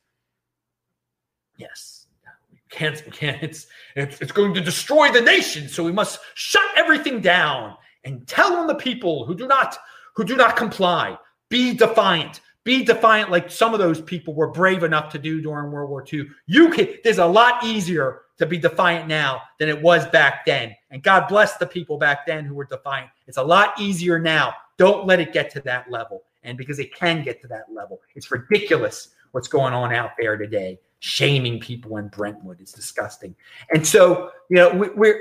[1.57, 2.07] Yes,
[2.53, 3.03] we can't.
[3.05, 3.43] We can't.
[3.43, 8.27] It's it's, it's going to destroy the nation, so we must shut everything down and
[8.27, 9.79] tell on the people who do not
[10.15, 11.17] who do not comply.
[11.49, 12.41] Be defiant.
[12.65, 16.05] Be defiant, like some of those people were brave enough to do during World War
[16.13, 16.27] II.
[16.47, 16.89] You can.
[17.05, 20.75] There's a lot easier to be defiant now than it was back then.
[20.91, 23.11] And God bless the people back then who were defiant.
[23.29, 24.53] It's a lot easier now.
[24.79, 26.25] Don't let it get to that level.
[26.43, 30.37] And because it can get to that level, it's ridiculous what's going on out there
[30.37, 32.61] today, shaming people in Brentwood.
[32.61, 33.35] is disgusting.
[33.73, 35.21] And so, you know, we, we're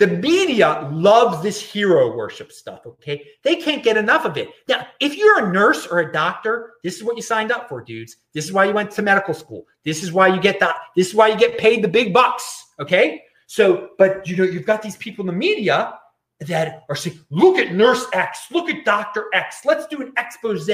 [0.00, 3.22] the media loves this hero worship stuff, okay?
[3.44, 4.48] They can't get enough of it.
[4.66, 7.82] Now, if you're a nurse or a doctor, this is what you signed up for,
[7.82, 8.16] dudes.
[8.32, 9.66] This is why you went to medical school.
[9.84, 10.76] This is why you get that.
[10.96, 13.22] This is why you get paid the big bucks, okay?
[13.46, 15.98] So, but you know, you've got these people in the media
[16.40, 19.26] that are saying, look at nurse X, look at Dr.
[19.34, 20.66] X, let's do an expose.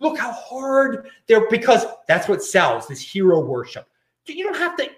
[0.00, 3.86] Look how hard they're because that's what sells this hero worship.
[4.26, 4.90] You don't have to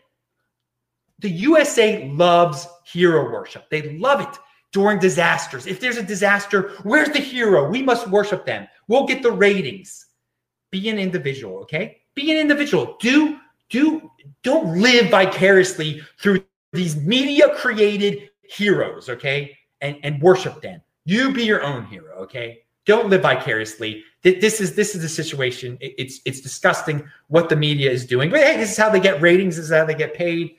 [1.18, 3.68] the USA loves hero worship.
[3.70, 4.38] They love it
[4.72, 5.66] during disasters.
[5.66, 7.68] If there's a disaster, where's the hero?
[7.68, 8.68] We must worship them.
[8.88, 10.06] We'll get the ratings.
[10.70, 11.98] Be an individual, okay?
[12.14, 12.96] Be an individual.
[13.00, 13.38] Do
[13.70, 14.10] do
[14.42, 19.56] don't live vicariously through these media created heroes, okay?
[19.80, 20.82] And and worship them.
[21.04, 22.62] You be your own hero, okay?
[22.84, 24.04] Don't live vicariously.
[24.22, 25.78] This is this is the situation.
[25.80, 28.30] It's it's disgusting what the media is doing.
[28.30, 29.56] But hey, this is how they get ratings.
[29.56, 30.56] This is how they get paid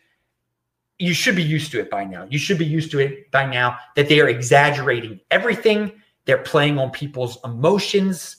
[1.00, 2.26] you should be used to it by now.
[2.30, 5.92] You should be used to it by now that they are exaggerating everything.
[6.26, 8.38] They're playing on people's emotions.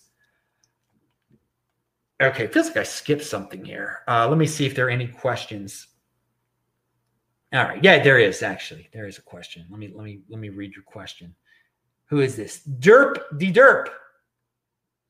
[2.20, 4.00] Okay, feels like I skipped something here.
[4.08, 5.86] Uh, let me see if there are any questions.
[7.52, 8.88] All right, yeah, there is actually.
[8.92, 9.64] There is a question.
[9.70, 11.34] Let me let me let me read your question.
[12.06, 12.60] Who is this?
[12.80, 13.88] Derp the Derp.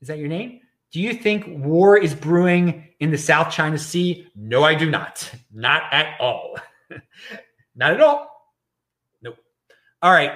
[0.03, 0.61] Is that your name?
[0.93, 4.29] Do you think war is brewing in the South China Sea?
[4.37, 5.31] No, I do not.
[5.53, 6.57] Not at all.
[7.75, 8.31] Not at all.
[9.23, 9.37] Nope.
[10.03, 10.33] All right.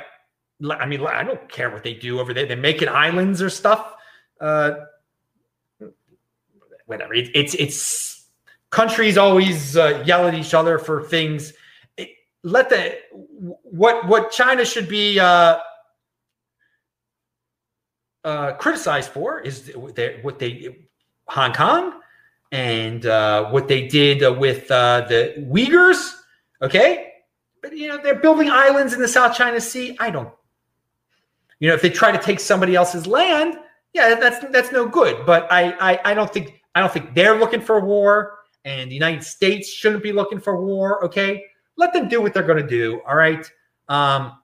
[0.70, 2.46] I mean, I don't care what they do over there.
[2.46, 3.94] They're making islands or stuff.
[4.40, 4.72] Uh,
[6.86, 7.14] whatever.
[7.14, 8.28] It, it's it's
[8.70, 11.52] countries always uh, yell at each other for things.
[11.96, 12.10] It,
[12.42, 12.98] let the
[13.62, 15.58] what what China should be uh,
[18.24, 19.96] uh, criticized for is what
[20.38, 20.76] they
[21.26, 22.00] Hong Kong
[22.52, 26.14] and uh, what they did with uh, the Uyghurs
[26.62, 27.12] Okay.
[27.60, 29.96] But, you know, they're building islands in the South China Sea.
[30.00, 30.32] I don't,
[31.60, 33.56] you know, if they try to take somebody else's land,
[33.92, 35.26] yeah, that's that's no good.
[35.26, 38.94] But I, I, I don't think I don't think they're looking for war, and the
[38.94, 41.04] United States shouldn't be looking for war.
[41.04, 41.44] Okay,
[41.76, 43.00] let them do what they're going to do.
[43.06, 43.48] All right.
[43.88, 44.38] Um,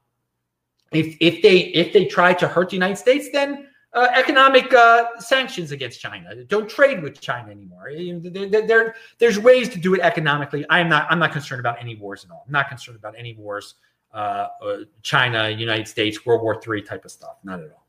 [0.93, 5.07] if if they if they try to hurt the United States, then uh, economic uh,
[5.19, 6.45] sanctions against China.
[6.45, 7.91] Don't trade with China anymore.
[7.95, 10.65] There, there, there's ways to do it economically.
[10.69, 11.07] I'm not.
[11.11, 12.45] I'm not concerned about any wars at all.
[12.47, 13.75] I'm not concerned about any wars.
[14.13, 17.37] Uh, uh China, United States, World War III type of stuff.
[17.45, 17.87] Not at all.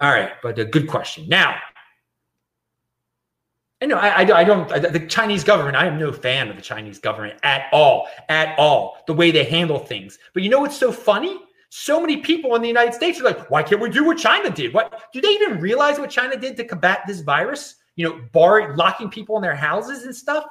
[0.00, 1.26] All right, but a good question.
[1.28, 1.56] Now,
[3.80, 4.70] I know I, I, I don't.
[4.70, 5.76] I, the Chinese government.
[5.76, 8.08] I am no fan of the Chinese government at all.
[8.28, 8.98] At all.
[9.06, 10.18] The way they handle things.
[10.34, 11.38] But you know what's so funny?
[11.78, 14.48] So many people in the United States are like, why can't we do what China
[14.48, 14.72] did?
[14.72, 17.74] What do they even realize what China did to combat this virus?
[17.96, 20.46] You know, bar locking people in their houses and stuff,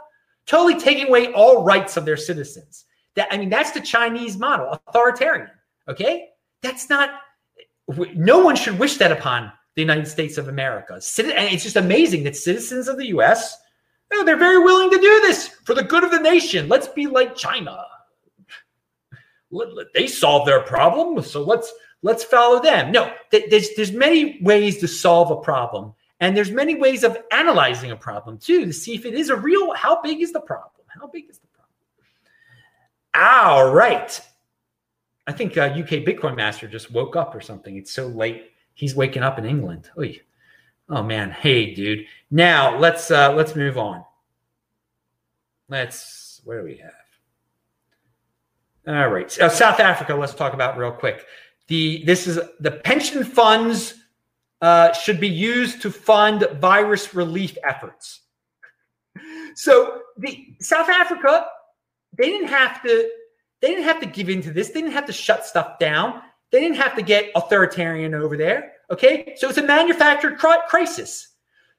[0.45, 2.85] totally taking away all rights of their citizens.
[3.15, 5.49] That I mean, that's the Chinese model, authoritarian.
[5.87, 6.29] Okay,
[6.61, 7.09] that's not.
[8.13, 10.93] No one should wish that upon the United States of America.
[10.93, 11.01] And
[11.51, 13.57] it's just amazing that citizens of the U.S.
[14.11, 16.69] You know, they're very willing to do this for the good of the nation.
[16.69, 17.83] Let's be like China
[19.93, 22.91] they solve their problem, so let's let's follow them.
[22.91, 27.91] No, there's there's many ways to solve a problem, and there's many ways of analyzing
[27.91, 29.73] a problem too to see if it is a real.
[29.73, 30.85] How big is the problem?
[30.87, 31.73] How big is the problem?
[33.15, 34.19] All right.
[35.27, 37.77] I think uh, UK Bitcoin Master just woke up or something.
[37.77, 38.51] It's so late.
[38.75, 39.89] He's waking up in England.
[39.97, 40.21] Oy.
[40.89, 42.05] Oh man, hey dude.
[42.29, 44.03] Now let's uh let's move on.
[45.67, 47.04] Let's where do we have?
[48.87, 49.39] All right.
[49.39, 51.25] Uh, South Africa, let's talk about real quick.
[51.67, 53.95] The this is the pension funds
[54.61, 58.21] uh, should be used to fund virus relief efforts.
[59.55, 61.47] So the South Africa,
[62.17, 63.09] they didn't have to
[63.61, 64.69] they didn't have to give into this.
[64.69, 66.21] They didn't have to shut stuff down.
[66.51, 68.73] They didn't have to get authoritarian over there.
[68.91, 71.29] Okay, so it's a manufactured crisis.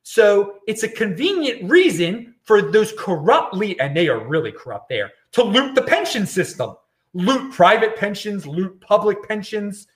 [0.03, 5.13] So it's a convenient reason for those corrupt lead, and they are really corrupt there,
[5.33, 6.77] to loot the pension system,
[7.17, 9.87] loot private pensions, loot public pensions.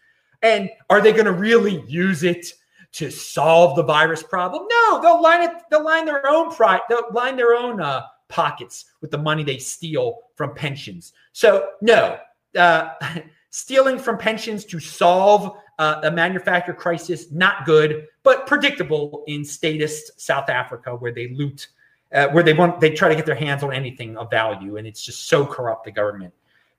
[0.43, 2.47] And are they going to really use it
[2.93, 4.67] to solve the virus problem?
[4.71, 5.53] No, they'll line it.
[5.71, 6.81] They'll line their own pride.
[6.89, 11.13] They'll line their own uh, pockets with the money they steal from pensions.
[11.33, 12.19] So no,
[12.57, 12.95] uh,
[13.51, 20.21] stealing from pensions to solve uh, a manufacturer crisis not good, but predictable in statist
[20.21, 21.69] South Africa where they loot,
[22.13, 24.87] uh, where they want they try to get their hands on anything of value, and
[24.87, 26.33] it's just so corrupt the government.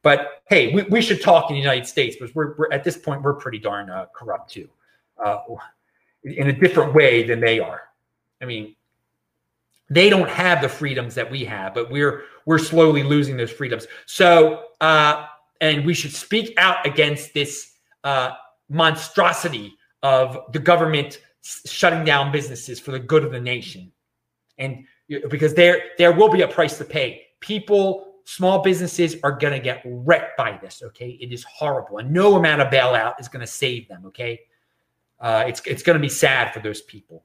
[0.04, 2.98] But hey, we, we should talk in the United States because we're, we're at this
[2.98, 4.68] point we're pretty darn uh, corrupt too,
[5.24, 5.38] uh,
[6.24, 7.84] in a different way than they are.
[8.42, 8.76] I mean,
[9.90, 13.88] they don't have the freedoms that we have, but we're we're slowly losing those freedoms.
[14.06, 15.28] So, uh,
[15.60, 18.32] and we should speak out against this uh,
[18.70, 21.20] monstrosity of the government
[21.66, 23.92] shutting down businesses for the good of the nation,
[24.58, 24.86] and
[25.30, 27.28] because there there will be a price to pay.
[27.42, 30.82] People, small businesses are going to get wrecked by this.
[30.84, 34.06] Okay, it is horrible, and no amount of bailout is going to save them.
[34.08, 34.42] Okay,
[35.20, 37.24] uh, it's it's going to be sad for those people.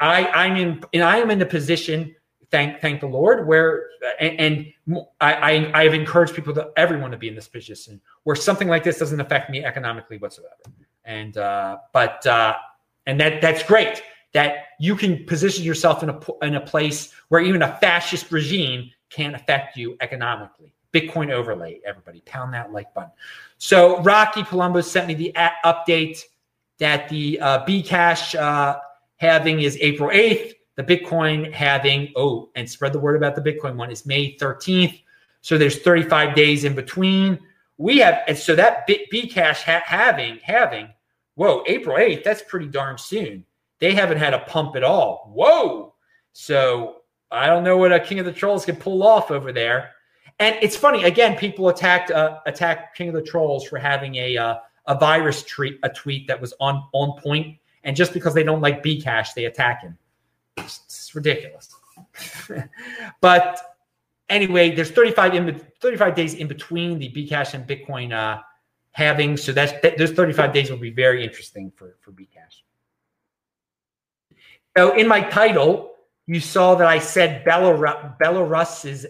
[0.00, 2.14] I I'm in and I am in the position
[2.50, 3.88] thank thank the Lord where
[4.20, 8.36] and, and I, I have encouraged people to everyone to be in this position where
[8.36, 10.54] something like this doesn't affect me economically whatsoever.
[11.04, 12.56] And uh, but uh,
[13.06, 17.40] and that that's great that you can position yourself in a in a place where
[17.40, 20.72] even a fascist regime can't affect you economically.
[20.92, 23.10] Bitcoin overlay, everybody, pound that like button.
[23.58, 25.32] So Rocky Palumbo sent me the
[25.64, 26.22] update
[26.78, 28.78] that the uh, Bcash uh,
[29.16, 30.54] halving is April 8th.
[30.76, 35.02] The Bitcoin halving, oh, and spread the word about the Bitcoin one is May 13th.
[35.40, 37.38] So there's 35 days in between.
[37.78, 40.88] We have, and so that Bcash ha- having, having,
[41.34, 43.44] whoa, April 8th, that's pretty darn soon.
[43.80, 45.30] They haven't had a pump at all.
[45.34, 45.94] Whoa.
[46.32, 46.97] So
[47.30, 49.90] I don't know what a King of the Trolls can pull off over there.
[50.38, 54.36] And it's funny, again, people attacked uh, attacked King of the Trolls for having a
[54.36, 58.42] uh, a virus tweet, a tweet that was on on point and just because they
[58.42, 59.96] don't like Bcash, they attack him.
[60.56, 61.74] It's, it's ridiculous.
[63.20, 63.76] but
[64.28, 68.42] anyway, there's 35 in 35 days in between the Bcash and Bitcoin uh,
[68.92, 69.36] halving.
[69.36, 72.62] So that's that, those 35 days will be very interesting for for Bcash.
[74.76, 75.92] So in my title,
[76.28, 79.06] you saw that I said Belarus, Belarus is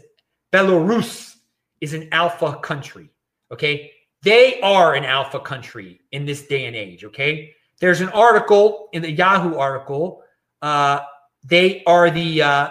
[0.52, 1.34] Belarus
[1.80, 3.10] is an alpha country.
[3.52, 3.90] Okay,
[4.22, 7.04] they are an alpha country in this day and age.
[7.04, 10.22] Okay, there's an article in the Yahoo article.
[10.62, 11.00] Uh,
[11.44, 12.70] they are the uh,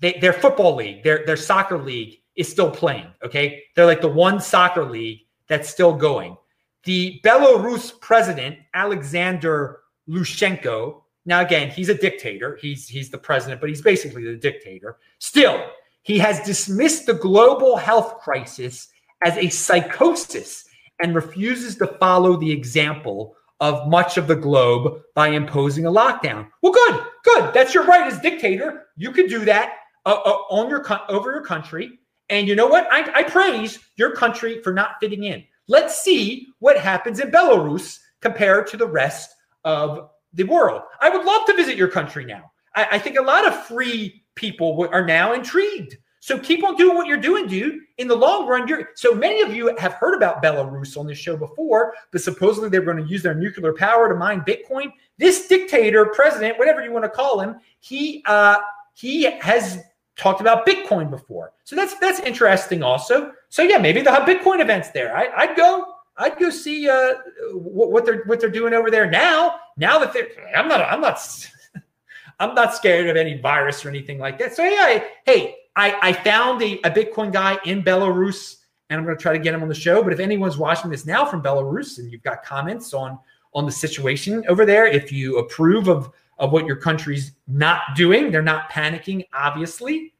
[0.00, 3.06] they, their football league, their their soccer league is still playing.
[3.24, 6.36] Okay, they're like the one soccer league that's still going.
[6.82, 11.02] The Belarus president Alexander Lukashenko.
[11.26, 12.56] Now again, he's a dictator.
[12.60, 14.98] He's he's the president, but he's basically the dictator.
[15.18, 15.70] Still,
[16.02, 18.88] he has dismissed the global health crisis
[19.22, 20.64] as a psychosis
[21.00, 26.46] and refuses to follow the example of much of the globe by imposing a lockdown.
[26.62, 27.54] Well, good, good.
[27.54, 28.86] That's your right as dictator.
[28.96, 31.98] You could do that uh, uh, on your over your country.
[32.28, 32.86] And you know what?
[32.90, 35.44] I, I praise your country for not fitting in.
[35.68, 39.34] Let's see what happens in Belarus compared to the rest
[39.64, 40.82] of the world.
[41.00, 42.52] I would love to visit your country now.
[42.74, 45.96] I, I think a lot of free people are now intrigued
[46.26, 47.82] so keep on doing what you're doing, dude.
[47.98, 51.18] In the long run, you're so many of you have heard about Belarus on this
[51.18, 54.92] show before, but supposedly they're going to use their nuclear power to mine Bitcoin.
[55.18, 58.58] This dictator, president, whatever you want to call him, he uh,
[58.94, 59.84] he has
[60.16, 61.52] talked about Bitcoin before.
[61.62, 63.30] So that's that's interesting also.
[63.48, 65.16] So yeah, maybe they'll have Bitcoin events there.
[65.16, 65.94] I, I, would go.
[66.18, 67.14] I'd go see uh,
[67.52, 69.60] what, they're what they're doing over there now.
[69.76, 71.50] Now that they're, I'm not, I'm not,
[72.40, 74.54] I'm not scared of any virus or anything like that.
[74.54, 78.56] So yeah, hey, I, I found a, a Bitcoin guy in Belarus,
[78.88, 80.02] and I'm going to try to get him on the show.
[80.02, 83.18] But if anyone's watching this now from Belarus and you've got comments on
[83.52, 88.30] on the situation over there, if you approve of of what your country's not doing,
[88.30, 90.12] they're not panicking, obviously.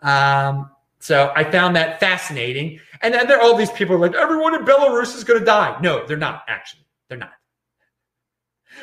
[0.00, 0.70] Um,
[1.00, 2.78] so I found that fascinating.
[3.02, 5.78] And then there are all these people like everyone in Belarus is going to die.
[5.80, 6.44] No, they're not.
[6.46, 7.32] Actually, they're not.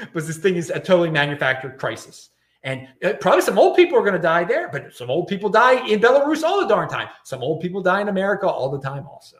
[0.01, 2.29] Because this thing is a totally manufactured crisis.
[2.63, 5.49] And uh, probably some old people are going to die there, but some old people
[5.49, 7.07] die in Belarus all the darn time.
[7.23, 9.37] Some old people die in America all the time, also.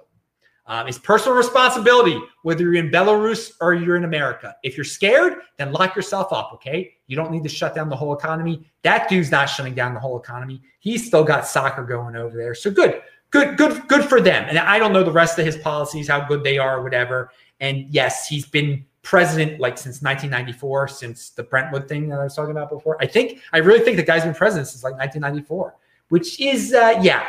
[0.68, 4.55] Um, it's personal responsibility whether you're in Belarus or you're in America.
[4.63, 6.93] If you're scared, then lock yourself up, okay?
[7.07, 8.65] You don't need to shut down the whole economy.
[8.84, 10.61] That dude's not shutting down the whole economy.
[10.80, 12.53] He's still got soccer going over there.
[12.53, 13.01] So good,
[13.32, 14.45] good, good, good for them.
[14.47, 17.32] And I don't know the rest of his policies, how good they are, or whatever.
[17.59, 22.36] And yes, he's been president like since 1994, since the Brentwood thing that I was
[22.36, 22.97] talking about before.
[23.01, 25.76] I think I really think the guy's been president since like 1994,
[26.09, 27.26] which is uh, yeah,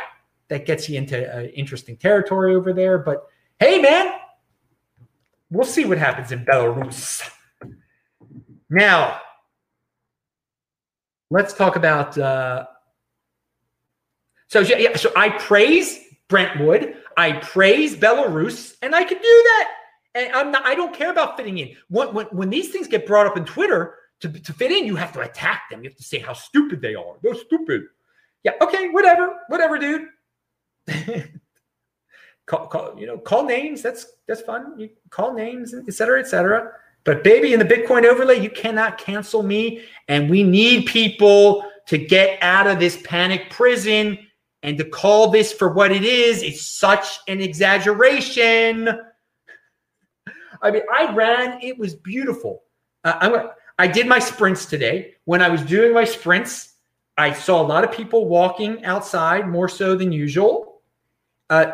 [0.49, 2.97] that gets you into uh, interesting territory over there.
[2.97, 3.27] But
[3.59, 4.11] hey, man,
[5.49, 7.27] we'll see what happens in Belarus.
[8.69, 9.21] Now,
[11.29, 12.17] let's talk about.
[12.17, 12.65] Uh,
[14.47, 19.71] so yeah, so I praise Brentwood, I praise Belarus, and I can do that.
[20.15, 20.65] And I'm not.
[20.65, 21.75] I don't care about fitting in.
[21.89, 24.95] When when, when these things get brought up in Twitter to, to fit in, you
[24.95, 25.83] have to attack them.
[25.83, 27.15] You have to say how stupid they are.
[27.21, 27.83] They're stupid.
[28.43, 28.53] Yeah.
[28.61, 28.89] Okay.
[28.89, 29.39] Whatever.
[29.49, 30.07] Whatever, dude.
[32.45, 33.81] call, call, you know, call names.
[33.81, 34.73] That's that's fun.
[34.77, 36.71] You call names, et cetera, et cetera.
[37.03, 39.83] But baby, in the Bitcoin overlay, you cannot cancel me.
[40.07, 44.17] And we need people to get out of this panic prison
[44.61, 46.43] and to call this for what it is.
[46.43, 48.89] It's such an exaggeration.
[50.61, 51.59] I mean, I ran.
[51.61, 52.63] It was beautiful.
[53.03, 53.49] Uh, I'm.
[53.77, 55.13] I did my sprints today.
[55.23, 56.75] When I was doing my sprints,
[57.17, 60.68] I saw a lot of people walking outside more so than usual.
[61.49, 61.71] Uh,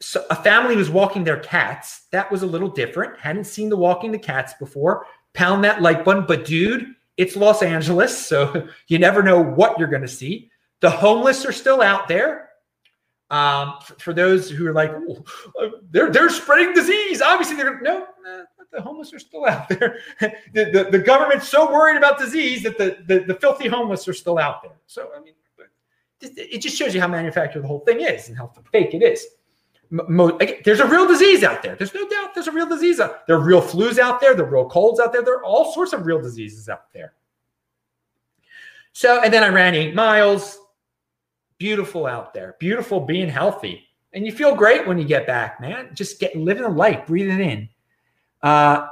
[0.00, 2.06] so a family was walking their cats.
[2.12, 3.18] That was a little different.
[3.18, 5.06] Hadn't seen the walking the cats before.
[5.32, 6.24] Pound that like button.
[6.26, 10.50] But dude, it's Los Angeles, so you never know what you're going to see.
[10.80, 12.50] The homeless are still out there.
[13.28, 17.20] Um, for, for, those who are like, uh, they're they're spreading disease.
[17.20, 18.06] Obviously, they're no.
[18.70, 19.98] the homeless are still out there.
[20.20, 24.12] the, the, the government's so worried about disease that the, the the filthy homeless are
[24.12, 24.76] still out there.
[24.86, 25.34] So I mean,
[26.20, 29.26] it just shows you how manufactured the whole thing is and how fake it is.
[29.90, 31.76] Mo- there's a real disease out there.
[31.76, 33.36] There's no doubt there's a real disease out there.
[33.36, 34.34] are real flus out there.
[34.34, 35.22] There are real colds out there.
[35.22, 37.14] There are all sorts of real diseases out there.
[38.92, 40.58] So, and then I ran eight miles.
[41.58, 42.56] Beautiful out there.
[42.58, 43.84] Beautiful being healthy.
[44.12, 45.90] And you feel great when you get back, man.
[45.94, 47.68] Just get living the life, breathing in.
[48.42, 48.88] Uh,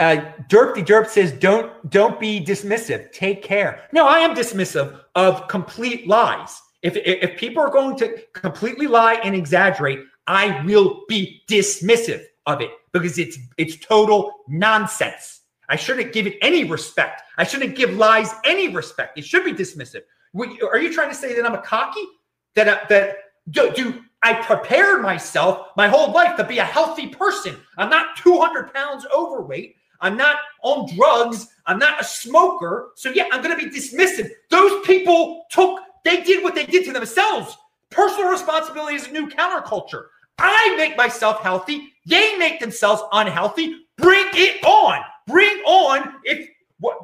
[0.00, 3.12] uh, Derp the Derp says, "Don't don't be dismissive.
[3.12, 6.60] Take care." No, I am dismissive of complete lies.
[6.82, 12.62] If, if people are going to completely lie and exaggerate, I will be dismissive of
[12.62, 15.42] it because it's it's total nonsense.
[15.68, 17.22] I shouldn't give it any respect.
[17.36, 19.18] I shouldn't give lies any respect.
[19.18, 20.02] It should be dismissive.
[20.34, 22.04] Are you trying to say that I'm a cocky?
[22.54, 23.16] That uh, that
[23.50, 27.56] do, do I prepared myself my whole life to be a healthy person?
[27.76, 29.76] I'm not 200 pounds overweight.
[30.00, 31.48] I'm not on drugs.
[31.66, 32.90] I'm not a smoker.
[32.96, 34.30] So yeah, I'm going to be dismissive.
[34.50, 37.56] Those people took they did what they did to themselves.
[37.90, 40.06] Personal responsibility is a new counterculture.
[40.38, 41.92] I make myself healthy.
[42.06, 43.76] They make themselves unhealthy.
[43.98, 45.02] Bring it on.
[45.26, 46.48] Bring on if
[46.78, 46.96] what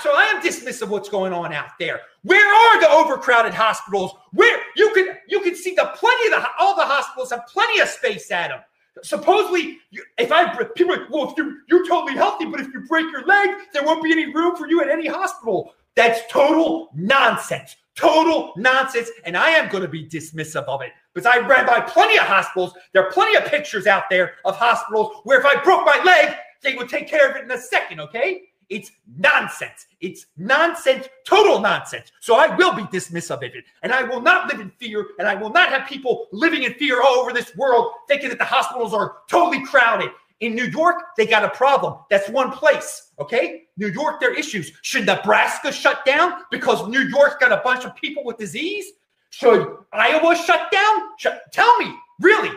[0.00, 2.00] so I am dismissive of what's going on out there.
[2.22, 4.12] Where are the overcrowded hospitals?
[4.32, 7.80] Where you can you can see the plenty of the all the hospitals have plenty
[7.80, 8.60] of space at them.
[9.02, 9.78] Supposedly,
[10.18, 13.10] if I people are, like, well, if you're, you're totally healthy, but if you break
[13.10, 15.74] your leg, there won't be any room for you at any hospital.
[15.94, 17.76] That's total nonsense.
[17.94, 19.10] Total nonsense.
[19.24, 22.24] And I am going to be dismissive of it because I ran by plenty of
[22.24, 22.72] hospitals.
[22.92, 26.36] There are plenty of pictures out there of hospitals where if I broke my leg,
[26.62, 28.00] they would take care of it in a second.
[28.00, 28.42] Okay.
[28.70, 29.86] It's nonsense.
[30.00, 32.12] It's nonsense, total nonsense.
[32.20, 33.64] So I will be dismissive of it.
[33.82, 35.08] And I will not live in fear.
[35.18, 38.38] And I will not have people living in fear all over this world thinking that
[38.38, 40.10] the hospitals are totally crowded.
[40.38, 41.98] In New York, they got a problem.
[42.08, 43.10] That's one place.
[43.18, 43.64] Okay.
[43.76, 44.72] New York, their issues.
[44.82, 48.86] Should Nebraska shut down because New York's got a bunch of people with disease?
[49.30, 51.40] Should Iowa shut down?
[51.52, 52.50] tell me, really?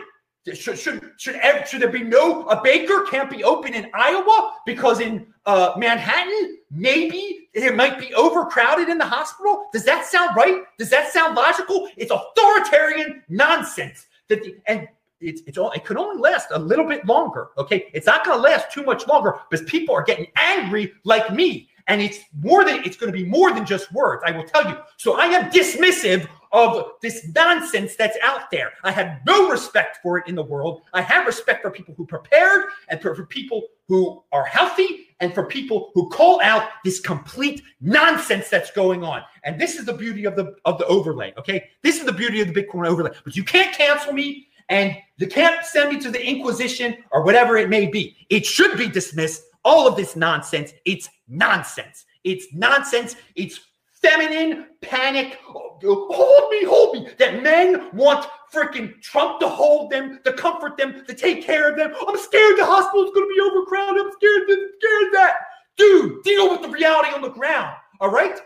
[0.52, 5.00] Should, should should should there be no a baker can't be open in Iowa because
[5.00, 9.68] in uh, Manhattan maybe it might be overcrowded in the hospital?
[9.72, 10.64] Does that sound right?
[10.78, 11.88] Does that sound logical?
[11.96, 14.06] It's authoritarian nonsense.
[14.28, 14.86] That the, and
[15.22, 17.48] it's it's all it could only last a little bit longer.
[17.56, 21.32] Okay, it's not going to last too much longer because people are getting angry like
[21.32, 24.22] me, and it's more than it's going to be more than just words.
[24.26, 24.76] I will tell you.
[24.98, 28.72] So I am dismissive of this nonsense that's out there.
[28.84, 30.82] I have no respect for it in the world.
[30.94, 35.34] I have respect for people who prepared and for, for people who are healthy and
[35.34, 39.22] for people who call out this complete nonsense that's going on.
[39.42, 41.34] And this is the beauty of the of the overlay.
[41.36, 43.10] Okay, this is the beauty of the Bitcoin overlay.
[43.24, 47.56] But you can't cancel me and you can't send me to the Inquisition or whatever
[47.56, 48.16] it may be.
[48.30, 49.42] It should be dismissed.
[49.64, 52.04] All of this nonsense, it's nonsense.
[52.22, 53.16] It's nonsense.
[53.34, 53.60] It's
[54.04, 55.38] feminine panic.
[55.42, 57.08] Hold me, hold me.
[57.18, 61.76] That men want freaking Trump to hold them, to comfort them, to take care of
[61.76, 61.94] them.
[62.06, 64.04] I'm scared the hospital's going to be overcrowded.
[64.04, 65.34] I'm scared, I'm scared that.
[65.76, 67.74] Dude, deal with the reality on the ground.
[68.00, 68.38] All right?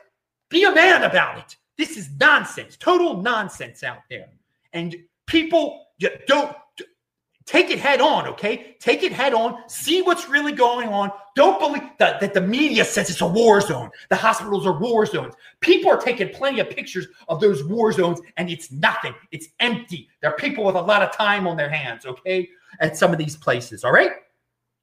[0.48, 1.56] Be a man about it.
[1.76, 4.28] This is nonsense, total nonsense out there.
[4.72, 4.96] And
[5.26, 5.86] people
[6.26, 6.56] don't
[7.48, 8.76] Take it head on, okay?
[8.78, 9.62] Take it head on.
[9.68, 11.10] See what's really going on.
[11.34, 13.88] Don't believe that, that the media says it's a war zone.
[14.10, 15.32] The hospitals are war zones.
[15.60, 19.14] People are taking plenty of pictures of those war zones, and it's nothing.
[19.30, 20.10] It's empty.
[20.20, 23.18] There are people with a lot of time on their hands, okay, at some of
[23.18, 23.82] these places.
[23.82, 24.10] All right,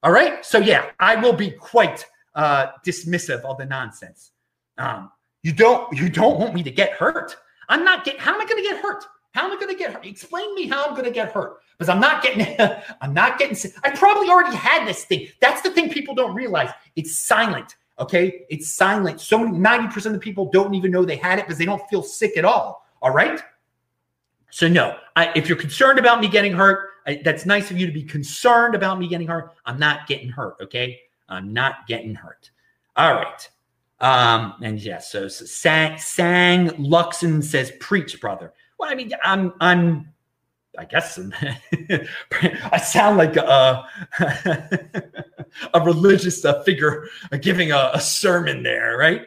[0.02, 0.44] all right.
[0.44, 2.04] So yeah, I will be quite
[2.34, 4.32] uh, dismissive of the nonsense.
[4.76, 5.12] Um,
[5.44, 7.36] you don't you don't want me to get hurt.
[7.68, 8.18] I'm not getting.
[8.20, 9.04] How am I going to get hurt?
[9.36, 10.06] How am I going to get hurt?
[10.06, 12.56] Explain me how I'm going to get hurt because I'm not getting.
[13.02, 13.54] I'm not getting.
[13.54, 13.74] sick.
[13.84, 15.28] I probably already had this thing.
[15.42, 16.70] That's the thing people don't realize.
[16.96, 17.76] It's silent.
[17.98, 19.20] Okay, it's silent.
[19.20, 21.66] So many ninety percent of the people don't even know they had it because they
[21.66, 22.86] don't feel sick at all.
[23.02, 23.38] All right.
[24.50, 27.84] So no, I, if you're concerned about me getting hurt, I, that's nice of you
[27.86, 29.52] to be concerned about me getting hurt.
[29.66, 30.56] I'm not getting hurt.
[30.62, 32.50] Okay, I'm not getting hurt.
[32.96, 33.50] All right.
[34.00, 39.52] Um, and yes, so, so Sang Sang Luxon says, "Preach, brother." Well, I mean, I'm
[39.60, 40.12] I'm
[40.78, 41.18] I guess
[42.72, 43.86] I sound like a
[45.74, 47.08] a religious uh, figure
[47.40, 49.26] giving a, a, sermon there, right?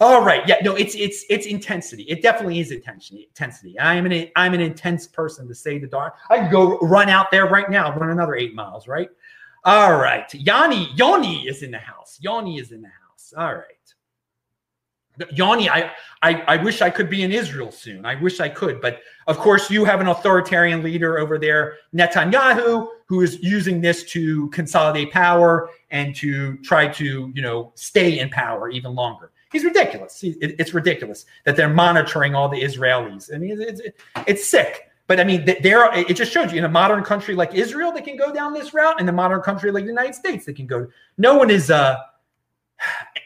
[0.00, 2.04] All right, yeah, no, it's it's it's intensity.
[2.04, 3.28] It definitely is intensity.
[3.28, 3.78] Intensity.
[3.78, 6.16] I am an I'm an intense person to say the dark.
[6.30, 9.08] I can go run out there right now, run another eight miles, right?
[9.64, 12.18] All right, Yanni Yanni is in the house.
[12.20, 13.32] Yanni is in the house.
[13.36, 13.64] All right.
[15.32, 15.90] Yanni, I,
[16.22, 18.04] I, I wish I could be in Israel soon.
[18.04, 18.80] I wish I could.
[18.80, 24.04] But of course, you have an authoritarian leader over there, Netanyahu, who is using this
[24.04, 29.30] to consolidate power and to try to, you know, stay in power even longer.
[29.52, 30.18] He's ridiculous.
[30.22, 33.32] It's ridiculous that they're monitoring all the Israelis.
[33.32, 33.80] I mean, it's,
[34.26, 34.90] it's, sick.
[35.06, 38.00] But I mean, there it just shows you in a modern country like Israel, they
[38.00, 40.66] can go down this route, and a modern country like the United States, they can
[40.66, 40.88] go.
[41.18, 41.98] No one is uh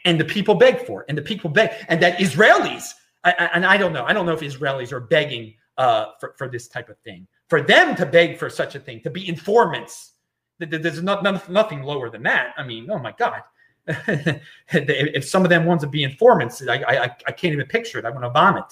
[0.05, 2.93] and the people beg for it, and the people beg, and that Israelis,
[3.23, 6.47] I, and I don't know, I don't know if Israelis are begging uh, for, for
[6.47, 7.27] this type of thing.
[7.47, 10.13] For them to beg for such a thing, to be informants,
[10.59, 12.53] there's not, nothing lower than that.
[12.57, 13.41] I mean, oh my God.
[13.87, 18.05] if some of them want to be informants, I, I, I can't even picture it.
[18.05, 18.65] I want to vomit.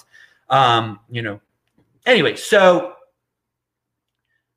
[0.50, 1.40] Um, you know.
[2.06, 2.94] Anyway, so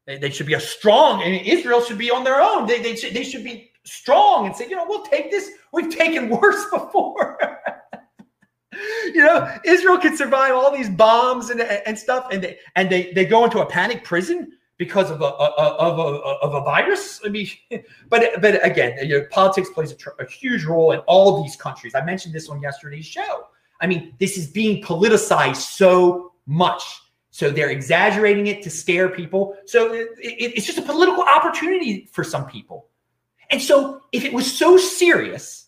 [0.05, 2.67] they, they should be a strong, and Israel should be on their own.
[2.67, 5.51] They, they, they should be strong and say, you know, we'll take this.
[5.73, 7.37] We've taken worse before.
[9.05, 13.11] you know, Israel can survive all these bombs and, and stuff, and they and they
[13.13, 17.21] they go into a panic prison because of a, of a of a virus.
[17.25, 17.47] I mean,
[18.09, 21.55] but but again, you know, politics plays a, tr- a huge role in all these
[21.55, 21.93] countries.
[21.95, 23.47] I mentioned this on yesterday's show.
[23.81, 26.83] I mean, this is being politicized so much.
[27.31, 29.55] So they're exaggerating it to scare people.
[29.65, 32.87] So it, it, it's just a political opportunity for some people.
[33.51, 35.67] And so, if it was so serious,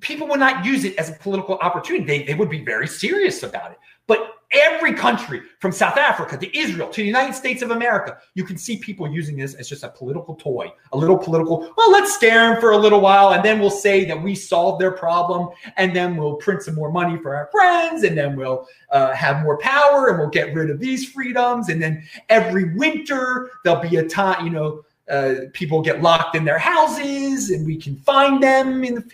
[0.00, 2.04] people would not use it as a political opportunity.
[2.04, 3.78] They, they would be very serious about it.
[4.06, 8.44] But every country from South Africa to Israel to the United States of America, you
[8.44, 11.72] can see people using this as just a political toy, a little political.
[11.76, 14.80] Well, let's scare them for a little while, and then we'll say that we solved
[14.80, 18.68] their problem, and then we'll print some more money for our friends, and then we'll
[18.90, 23.50] uh, have more power, and we'll get rid of these freedoms, and then every winter
[23.64, 27.76] there'll be a time, you know uh, people get locked in their houses and we
[27.76, 29.04] can find them in the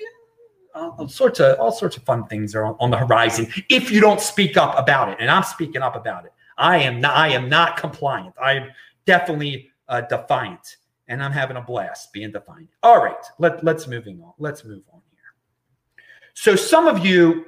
[0.74, 4.00] all sorts of all sorts of fun things are on, on, the horizon if you
[4.00, 5.16] don't speak up about it.
[5.18, 6.32] And i'm speaking up about it.
[6.56, 8.34] I am not i am not compliant.
[8.40, 8.70] I'm
[9.04, 10.76] definitely uh, defiant
[11.08, 12.68] and i'm having a blast being defiant.
[12.82, 14.32] All right let, let's moving on.
[14.38, 16.04] Let's move on here.
[16.34, 17.46] So some of you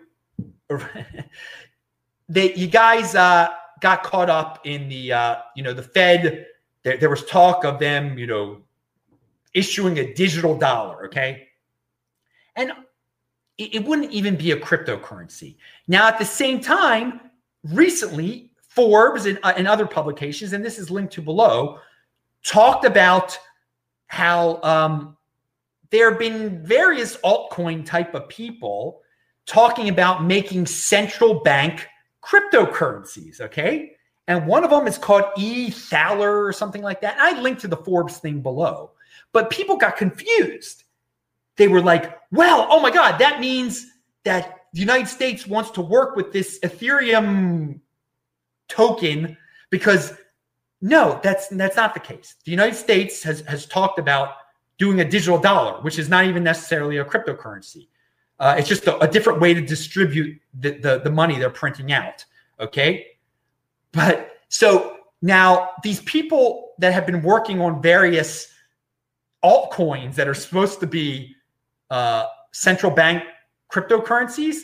[2.28, 6.46] that you guys uh, got caught up in the uh, you know the fed
[6.82, 8.62] there, there was talk of them, you know,
[9.54, 11.48] issuing a digital dollar, okay?
[12.56, 12.72] And
[13.58, 15.56] it, it wouldn't even be a cryptocurrency.
[15.88, 17.20] Now, at the same time,
[17.64, 21.78] recently, Forbes and, uh, and other publications, and this is linked to below,
[22.44, 23.38] talked about
[24.06, 25.16] how um,
[25.90, 29.02] there have been various altcoin type of people
[29.46, 31.86] talking about making central bank
[32.22, 33.40] cryptocurrencies.
[33.40, 33.92] Okay
[34.28, 37.16] and one of them is called E Thaler or something like that.
[37.18, 38.92] I linked to the Forbes thing below,
[39.32, 40.84] but people got confused.
[41.56, 43.86] They were like, well, oh my God, that means
[44.24, 47.80] that the United States wants to work with this Ethereum
[48.68, 49.36] token
[49.70, 50.14] because
[50.80, 52.36] no, that's that's not the case.
[52.44, 54.34] The United States has has talked about
[54.78, 57.88] doing a digital dollar, which is not even necessarily a cryptocurrency.
[58.40, 61.92] Uh, it's just a, a, different way to distribute the, the, the money they're printing
[61.92, 62.24] out.
[62.58, 63.06] Okay.
[63.92, 68.48] But so now these people that have been working on various
[69.44, 71.34] altcoins that are supposed to be
[71.90, 73.22] uh, central bank
[73.72, 74.60] cryptocurrencies,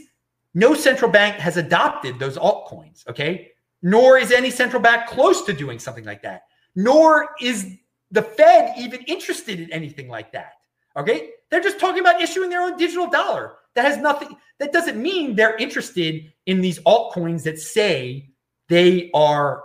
[0.55, 3.07] no central bank has adopted those altcoins.
[3.09, 3.53] Okay.
[3.83, 6.43] Nor is any central bank close to doing something like that.
[6.75, 7.77] Nor is
[8.11, 10.55] the Fed even interested in anything like that.
[10.97, 11.31] Okay.
[11.51, 13.57] They're just talking about issuing their own digital dollar.
[13.75, 18.28] That has nothing, that doesn't mean they're interested in these altcoins that say
[18.69, 19.65] they are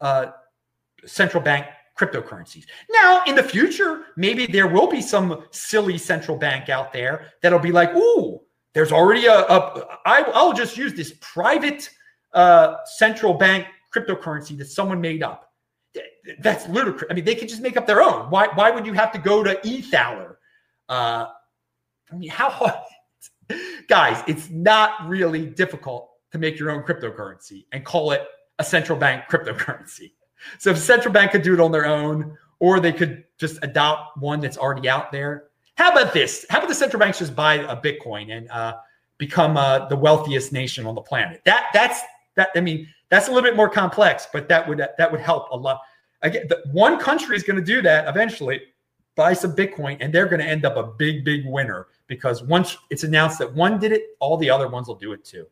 [0.00, 0.26] uh,
[1.04, 1.66] central bank
[1.98, 2.64] cryptocurrencies.
[2.90, 7.58] Now, in the future, maybe there will be some silly central bank out there that'll
[7.58, 8.40] be like, ooh,
[8.74, 11.88] there's already a, a I, I'll just use this private
[12.32, 15.50] uh, central bank cryptocurrency that someone made up.
[16.40, 17.10] That's ludicrous.
[17.10, 18.30] I mean, they can just make up their own.
[18.30, 20.36] Why, why would you have to go to eThaler?
[20.88, 21.26] Uh,
[22.10, 22.74] I mean, how hard?
[23.88, 28.26] Guys, it's not really difficult to make your own cryptocurrency and call it
[28.58, 30.12] a central bank cryptocurrency.
[30.58, 34.16] So if central bank could do it on their own, or they could just adopt
[34.18, 35.48] one that's already out there.
[35.74, 36.46] How about this?
[36.48, 38.74] How about the central banks just buy a Bitcoin and uh,
[39.18, 41.42] become uh, the wealthiest nation on the planet?
[41.44, 42.00] That that's
[42.36, 42.50] that.
[42.54, 45.56] I mean, that's a little bit more complex, but that would that would help a
[45.56, 45.80] lot.
[46.22, 48.60] Again, the, one country is going to do that eventually,
[49.16, 52.76] buy some Bitcoin, and they're going to end up a big, big winner because once
[52.90, 55.46] it's announced that one did it, all the other ones will do it too.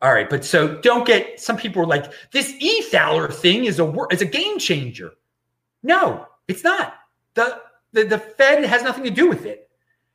[0.00, 3.92] All right, but so don't get some people are like this eThaler thing is a
[4.10, 5.12] is a game changer.
[5.82, 6.94] No, it's not.
[7.34, 7.60] The,
[7.92, 9.68] the the Fed has nothing to do with it.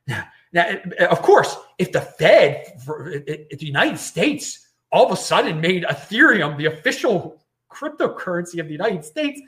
[0.07, 0.77] Now, now
[1.09, 2.81] of course, if the Fed,
[3.27, 8.73] if the United States, all of a sudden made Ethereum the official cryptocurrency of the
[8.73, 9.41] United States,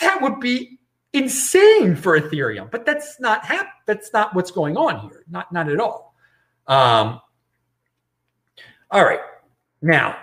[0.00, 0.78] that would be
[1.14, 2.70] insane for Ethereum.
[2.70, 5.24] But that's not hap- That's not what's going on here.
[5.30, 6.14] Not not at all.
[6.66, 7.20] Um,
[8.90, 9.20] all right.
[9.80, 10.16] Now,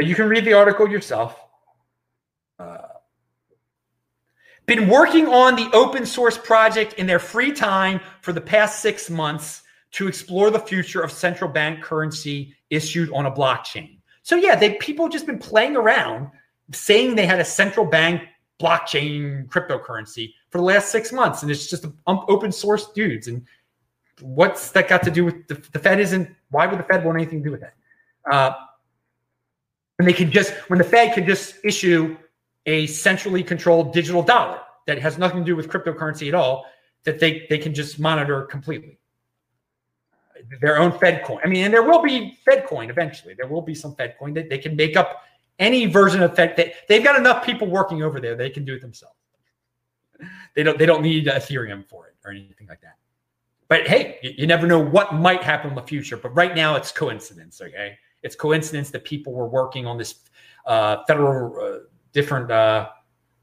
[0.00, 1.38] you can read the article yourself.
[2.58, 2.78] Uh,
[4.66, 9.08] been working on the open source project in their free time for the past six
[9.08, 13.98] months to explore the future of central bank currency issued on a blockchain.
[14.22, 16.30] So yeah, they people just been playing around,
[16.72, 18.22] saying they had a central bank
[18.60, 23.28] blockchain cryptocurrency for the last six months, and it's just open source dudes.
[23.28, 23.46] And
[24.20, 26.00] what's that got to do with the, the Fed?
[26.00, 27.74] Isn't why would the Fed want anything to do with that?
[28.30, 28.52] Uh,
[29.98, 32.16] and they can just, when the Fed can just issue
[32.66, 36.66] a centrally controlled digital dollar that has nothing to do with cryptocurrency at all,
[37.04, 38.98] that they, they can just monitor completely.
[40.60, 41.40] Their own Fed coin.
[41.44, 43.34] I mean, and there will be Fed coin eventually.
[43.34, 45.22] There will be some Fed coin that they can make up
[45.58, 46.54] any version of Fed.
[46.56, 48.36] They, they've got enough people working over there.
[48.36, 49.16] They can do it themselves.
[50.54, 52.96] They don't, they don't need Ethereum for it or anything like that.
[53.68, 56.16] But hey, you, you never know what might happen in the future.
[56.16, 57.60] But right now it's coincidence.
[57.60, 57.98] Okay.
[58.26, 60.16] It's coincidence that people were working on this
[60.66, 61.78] uh, federal uh,
[62.12, 62.88] different uh,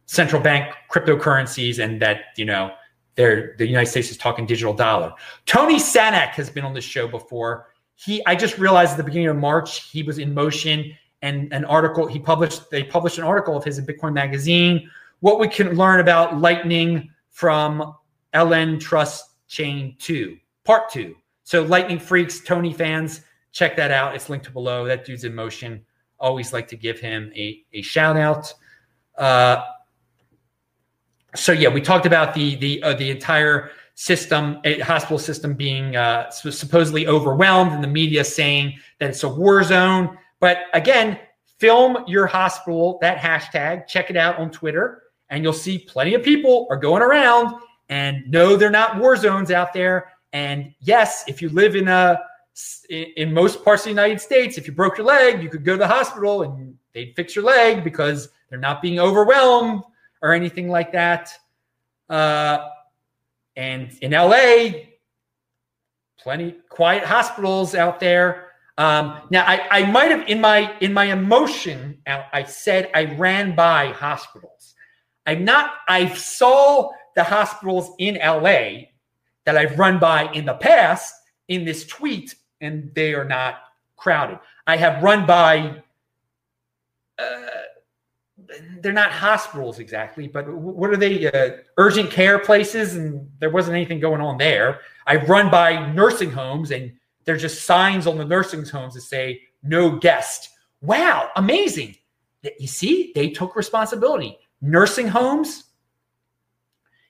[0.06, 2.72] central bank cryptocurrencies, and that you know
[3.16, 5.14] the United States is talking digital dollar.
[5.46, 7.70] Tony Sanek has been on this show before.
[7.96, 11.64] He, I just realized at the beginning of March he was in motion, and an
[11.66, 12.70] article he published.
[12.70, 14.90] They published an article of his in Bitcoin Magazine.
[15.22, 17.96] What we can learn about Lightning from
[18.34, 21.16] LN Trust Chain Two, Part Two.
[21.46, 23.22] So Lightning freaks, Tony fans
[23.54, 24.16] check that out.
[24.16, 24.86] It's linked below.
[24.86, 25.86] That dude's in motion.
[26.20, 28.54] Always like to give him a, a shout out.
[29.18, 29.64] Uh,
[31.36, 36.30] so yeah, we talked about the the uh, the entire system, hospital system being uh,
[36.32, 40.18] supposedly overwhelmed, and the media saying that it's a war zone.
[40.40, 41.20] But again,
[41.60, 42.98] film your hospital.
[43.02, 43.88] That hashtag.
[43.88, 47.56] Check it out on Twitter, and you'll see plenty of people are going around.
[47.90, 50.12] And no, they're not war zones out there.
[50.32, 52.20] And yes, if you live in a
[52.90, 55.74] in most parts of the United States, if you broke your leg, you could go
[55.74, 59.84] to the hospital and they'd fix your leg because they're not being overwhelmed
[60.22, 61.32] or anything like that.
[62.10, 62.70] Uh,
[63.56, 64.70] and in LA,
[66.20, 68.52] plenty quiet hospitals out there.
[68.78, 73.56] Um, now, I, I might have in my in my emotion, I said I ran
[73.56, 74.74] by hospitals.
[75.26, 75.76] I'm not.
[75.88, 78.86] I saw the hospitals in LA
[79.46, 81.14] that I've run by in the past
[81.48, 82.34] in this tweet
[82.64, 83.56] and they are not
[83.98, 84.40] crowded.
[84.66, 85.82] I have run by,
[87.20, 87.48] uh,
[88.82, 91.28] they're not hospitals exactly, but what are they?
[91.28, 94.80] Uh, urgent care places, and there wasn't anything going on there.
[95.08, 96.94] I've run by nursing homes, and
[97.26, 100.50] there's just signs on the nursing homes that say no guest.
[100.82, 101.96] Wow, amazing.
[102.60, 104.38] You see, they took responsibility.
[104.62, 105.64] Nursing homes,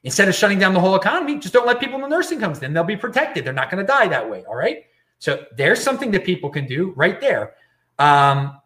[0.03, 2.59] instead of shutting down the whole economy, just don't let people in the nursing homes.
[2.59, 3.43] Then they'll be protected.
[3.43, 4.43] They're not going to die that way.
[4.47, 4.85] All right.
[5.23, 7.53] So there's something that people can do right there.
[7.97, 8.59] Um,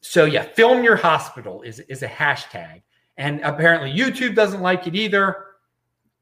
[0.00, 2.80] so yeah, film your hospital is is a hashtag,
[3.18, 5.44] and apparently YouTube doesn't like it either.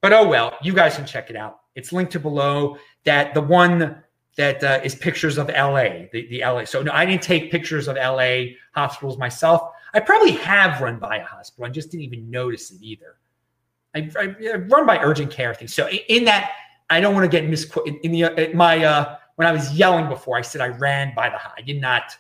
[0.01, 1.61] But oh well, you guys can check it out.
[1.77, 2.79] It's linked to below.
[3.05, 4.03] That the one
[4.37, 6.65] that uh, is pictures of LA, the, the LA.
[6.65, 9.71] So no, I didn't take pictures of LA hospitals myself.
[9.95, 11.65] I probably have run by a hospital.
[11.65, 13.19] I just didn't even notice it either.
[13.95, 15.73] I, I, I run by urgent care things.
[15.73, 16.51] So in that,
[16.91, 17.95] I don't want to get misquoted.
[18.03, 21.29] In the uh, my uh, when I was yelling before, I said I ran by
[21.29, 21.39] the.
[21.57, 22.17] I did not.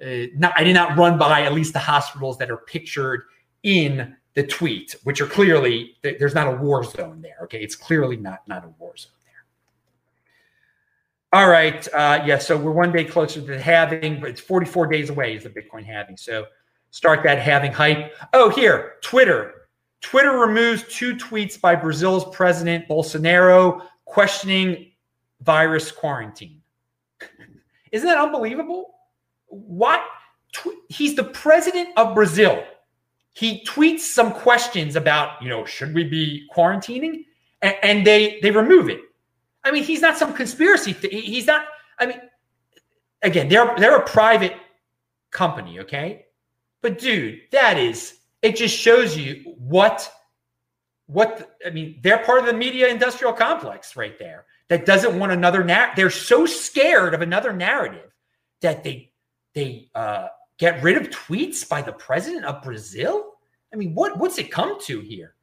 [0.00, 3.24] Uh, not I did not run by at least the hospitals that are pictured
[3.64, 7.38] in the tweet, which are clearly there's not a war zone there.
[7.42, 11.40] Okay, it's clearly not not a war zone there.
[11.40, 12.38] All right, uh, yeah.
[12.38, 15.50] So we're one day closer to the halving, but it's 44 days away is the
[15.50, 16.16] Bitcoin halving.
[16.16, 16.46] So
[16.92, 18.14] start that halving hype.
[18.32, 19.54] Oh, here, Twitter.
[20.02, 24.92] Twitter removes two tweets by Brazil's president Bolsonaro questioning
[25.40, 26.59] virus quarantine.
[27.92, 28.94] Isn't that unbelievable?
[29.46, 30.02] What?
[30.88, 32.64] He's the president of Brazil
[33.32, 37.24] he tweets some questions about, you know, should we be quarantining?
[37.62, 39.00] And, they they remove it.
[39.64, 40.94] I mean, he's not some conspiracy.
[40.94, 41.66] Th- he's not.
[41.98, 42.20] I mean,
[43.22, 44.54] again, they're they're a private
[45.30, 46.24] company, okay?
[46.80, 48.56] But dude, that is it.
[48.56, 50.10] Just shows you what
[51.06, 52.00] what I mean.
[52.02, 55.96] They're part of the media industrial complex right there that doesn't want another narrative.
[55.96, 58.10] They're so scared of another narrative
[58.62, 59.12] that they
[59.52, 63.32] they uh, get rid of tweets by the president of Brazil?
[63.74, 65.34] I mean, what what's it come to here?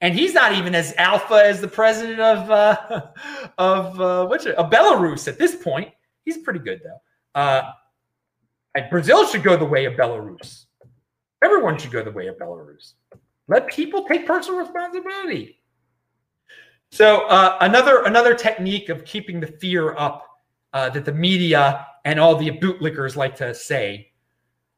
[0.00, 3.06] And he's not even as alpha as the president of uh,
[3.58, 5.92] of uh, what's it, of Belarus at this point.
[6.24, 7.40] He's pretty good though.
[7.40, 7.70] Uh,
[8.90, 10.64] Brazil should go the way of Belarus.
[11.42, 12.94] Everyone should go the way of Belarus.
[13.46, 15.60] Let people take personal responsibility.
[16.94, 20.28] So uh, another another technique of keeping the fear up
[20.72, 24.12] uh, that the media and all the bootlickers like to say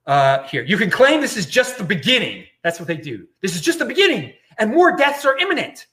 [0.07, 0.63] uh, here.
[0.63, 2.45] You can claim this is just the beginning.
[2.65, 3.27] That's what they do.
[3.43, 5.89] This is just the beginning, and more deaths are imminent.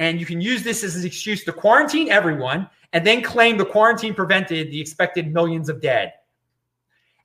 [0.00, 3.64] And you can use this as an excuse to quarantine everyone and then claim the
[3.64, 6.14] quarantine prevented the expected millions of dead.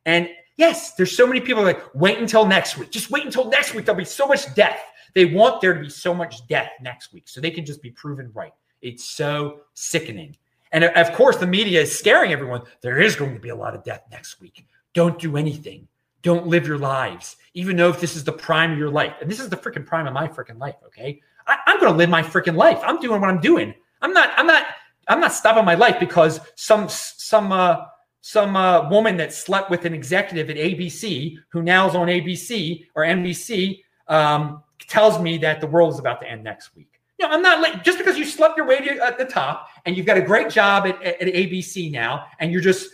[0.06, 2.92] And yes, there's so many people like, wait until next week.
[2.92, 3.86] Just wait until next week.
[3.86, 4.82] There'll be so much death.
[5.16, 7.90] They want there to be so much death next week so they can just be
[7.90, 8.54] proven right.
[8.82, 10.38] It's so sickening.
[10.72, 12.64] And of course, the media is scaring everyone.
[12.82, 14.68] There is going to be a lot of death next week.
[14.94, 15.88] Don't do anything.
[16.22, 19.14] Don't live your lives, even though if this is the prime of your life.
[19.22, 20.76] And this is the freaking prime of my freaking life.
[20.88, 21.22] Okay.
[21.48, 22.80] I, am going to live my freaking life.
[22.84, 23.74] I'm doing what I'm doing.
[24.02, 24.66] I'm not, I'm not,
[25.08, 27.86] I'm not stopping my life because some, some, uh,
[28.22, 32.88] some uh, woman that slept with an executive at ABC who now is on ABC
[32.96, 37.00] or NBC um, tells me that the world is about to end next week.
[37.20, 39.70] You know, I'm not like just because you slept your way to, at the top
[39.86, 42.90] and you've got a great job at, at, at ABC now and you're just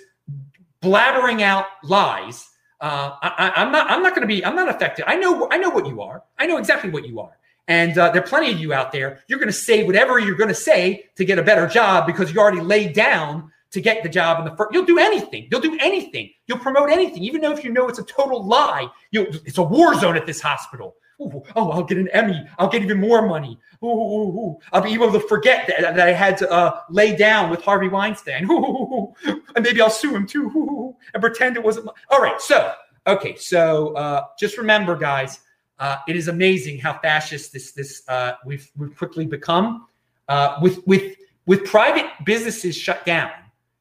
[0.81, 2.51] blabbering out lies
[2.81, 3.89] uh, I, am not.
[3.91, 4.43] I'm not going to be.
[4.43, 5.05] I'm not affected.
[5.07, 5.47] I know.
[5.51, 6.23] I know what you are.
[6.39, 7.37] I know exactly what you are.
[7.67, 9.19] And uh, there are plenty of you out there.
[9.27, 12.33] You're going to say whatever you're going to say to get a better job because
[12.33, 14.73] you already laid down to get the job in the first.
[14.73, 15.47] You'll do anything.
[15.51, 16.31] You'll do anything.
[16.47, 18.87] You'll promote anything, even though if you know it's a total lie.
[19.11, 20.95] You, it's a war zone at this hospital.
[21.21, 22.43] Ooh, oh, I'll get an Emmy.
[22.57, 23.59] I'll get even more money.
[23.83, 24.59] Ooh, ooh, ooh.
[24.71, 27.89] I'll be able to forget that, that I had to uh, lay down with Harvey
[27.89, 28.49] Weinstein.
[29.55, 31.85] and maybe I'll sue him too and pretend it wasn't.
[31.85, 32.41] My- All right.
[32.41, 32.73] So,
[33.05, 33.35] okay.
[33.35, 35.41] So uh, just remember, guys,
[35.77, 39.87] uh, it is amazing how fascist this this uh, we've we've quickly become.
[40.27, 41.15] Uh, with with
[41.45, 43.31] with private businesses shut down,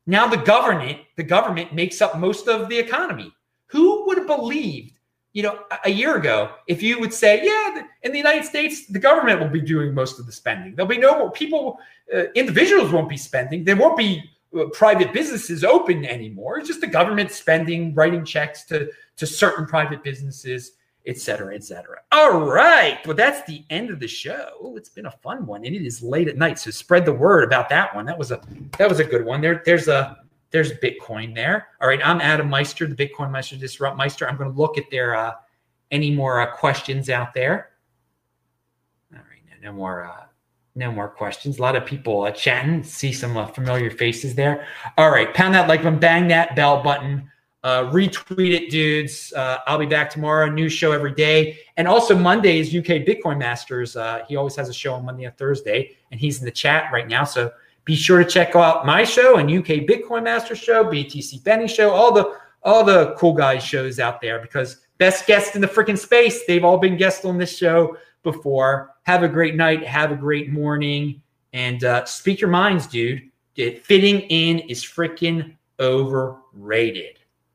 [0.06, 3.32] now the government the government makes up most of the economy.
[3.66, 4.98] Who would have believed
[5.32, 8.98] you know, a year ago, if you would say, yeah, in the United States, the
[8.98, 10.74] government will be doing most of the spending.
[10.74, 11.78] There'll be no people,
[12.12, 13.62] uh, individuals won't be spending.
[13.62, 14.24] There won't be
[14.58, 16.58] uh, private businesses open anymore.
[16.58, 20.72] It's just the government spending, writing checks to, to certain private businesses,
[21.06, 21.98] et cetera, et cetera.
[22.10, 22.98] All right.
[23.06, 24.74] Well, that's the end of the show.
[24.76, 26.58] It's been a fun one, and it is late at night.
[26.58, 28.04] So spread the word about that one.
[28.04, 28.40] That was a
[28.78, 29.40] that was a good one.
[29.40, 30.18] There, there's a
[30.50, 31.68] there's Bitcoin there.
[31.80, 34.28] All right, I'm Adam Meister, the Bitcoin Meister Disrupt Meister.
[34.28, 35.34] I'm going to look at there uh,
[35.90, 37.70] any more uh, questions out there.
[39.12, 40.24] All right, no, no more uh,
[40.74, 41.58] no more questions.
[41.58, 42.82] A lot of people uh, chatting.
[42.82, 44.66] See some uh, familiar faces there.
[44.98, 47.30] All right, pound that like button, bang that bell button.
[47.62, 49.34] Uh, retweet it, dudes.
[49.34, 50.48] Uh, I'll be back tomorrow.
[50.48, 53.96] New show every day, and also Monday is UK Bitcoin Masters.
[53.96, 56.90] Uh, he always has a show on Monday and Thursday, and he's in the chat
[56.92, 57.24] right now.
[57.24, 57.52] So
[57.90, 61.90] be sure to check out my show and UK Bitcoin Master show, BTC Benny show,
[61.90, 65.98] all the all the cool guys shows out there because best guests in the freaking
[65.98, 66.46] space.
[66.46, 68.94] They've all been guests on this show before.
[69.02, 69.84] Have a great night.
[69.84, 71.20] Have a great morning.
[71.52, 73.22] And uh, speak your minds, dude.
[73.56, 77.18] Fitting in is freaking overrated.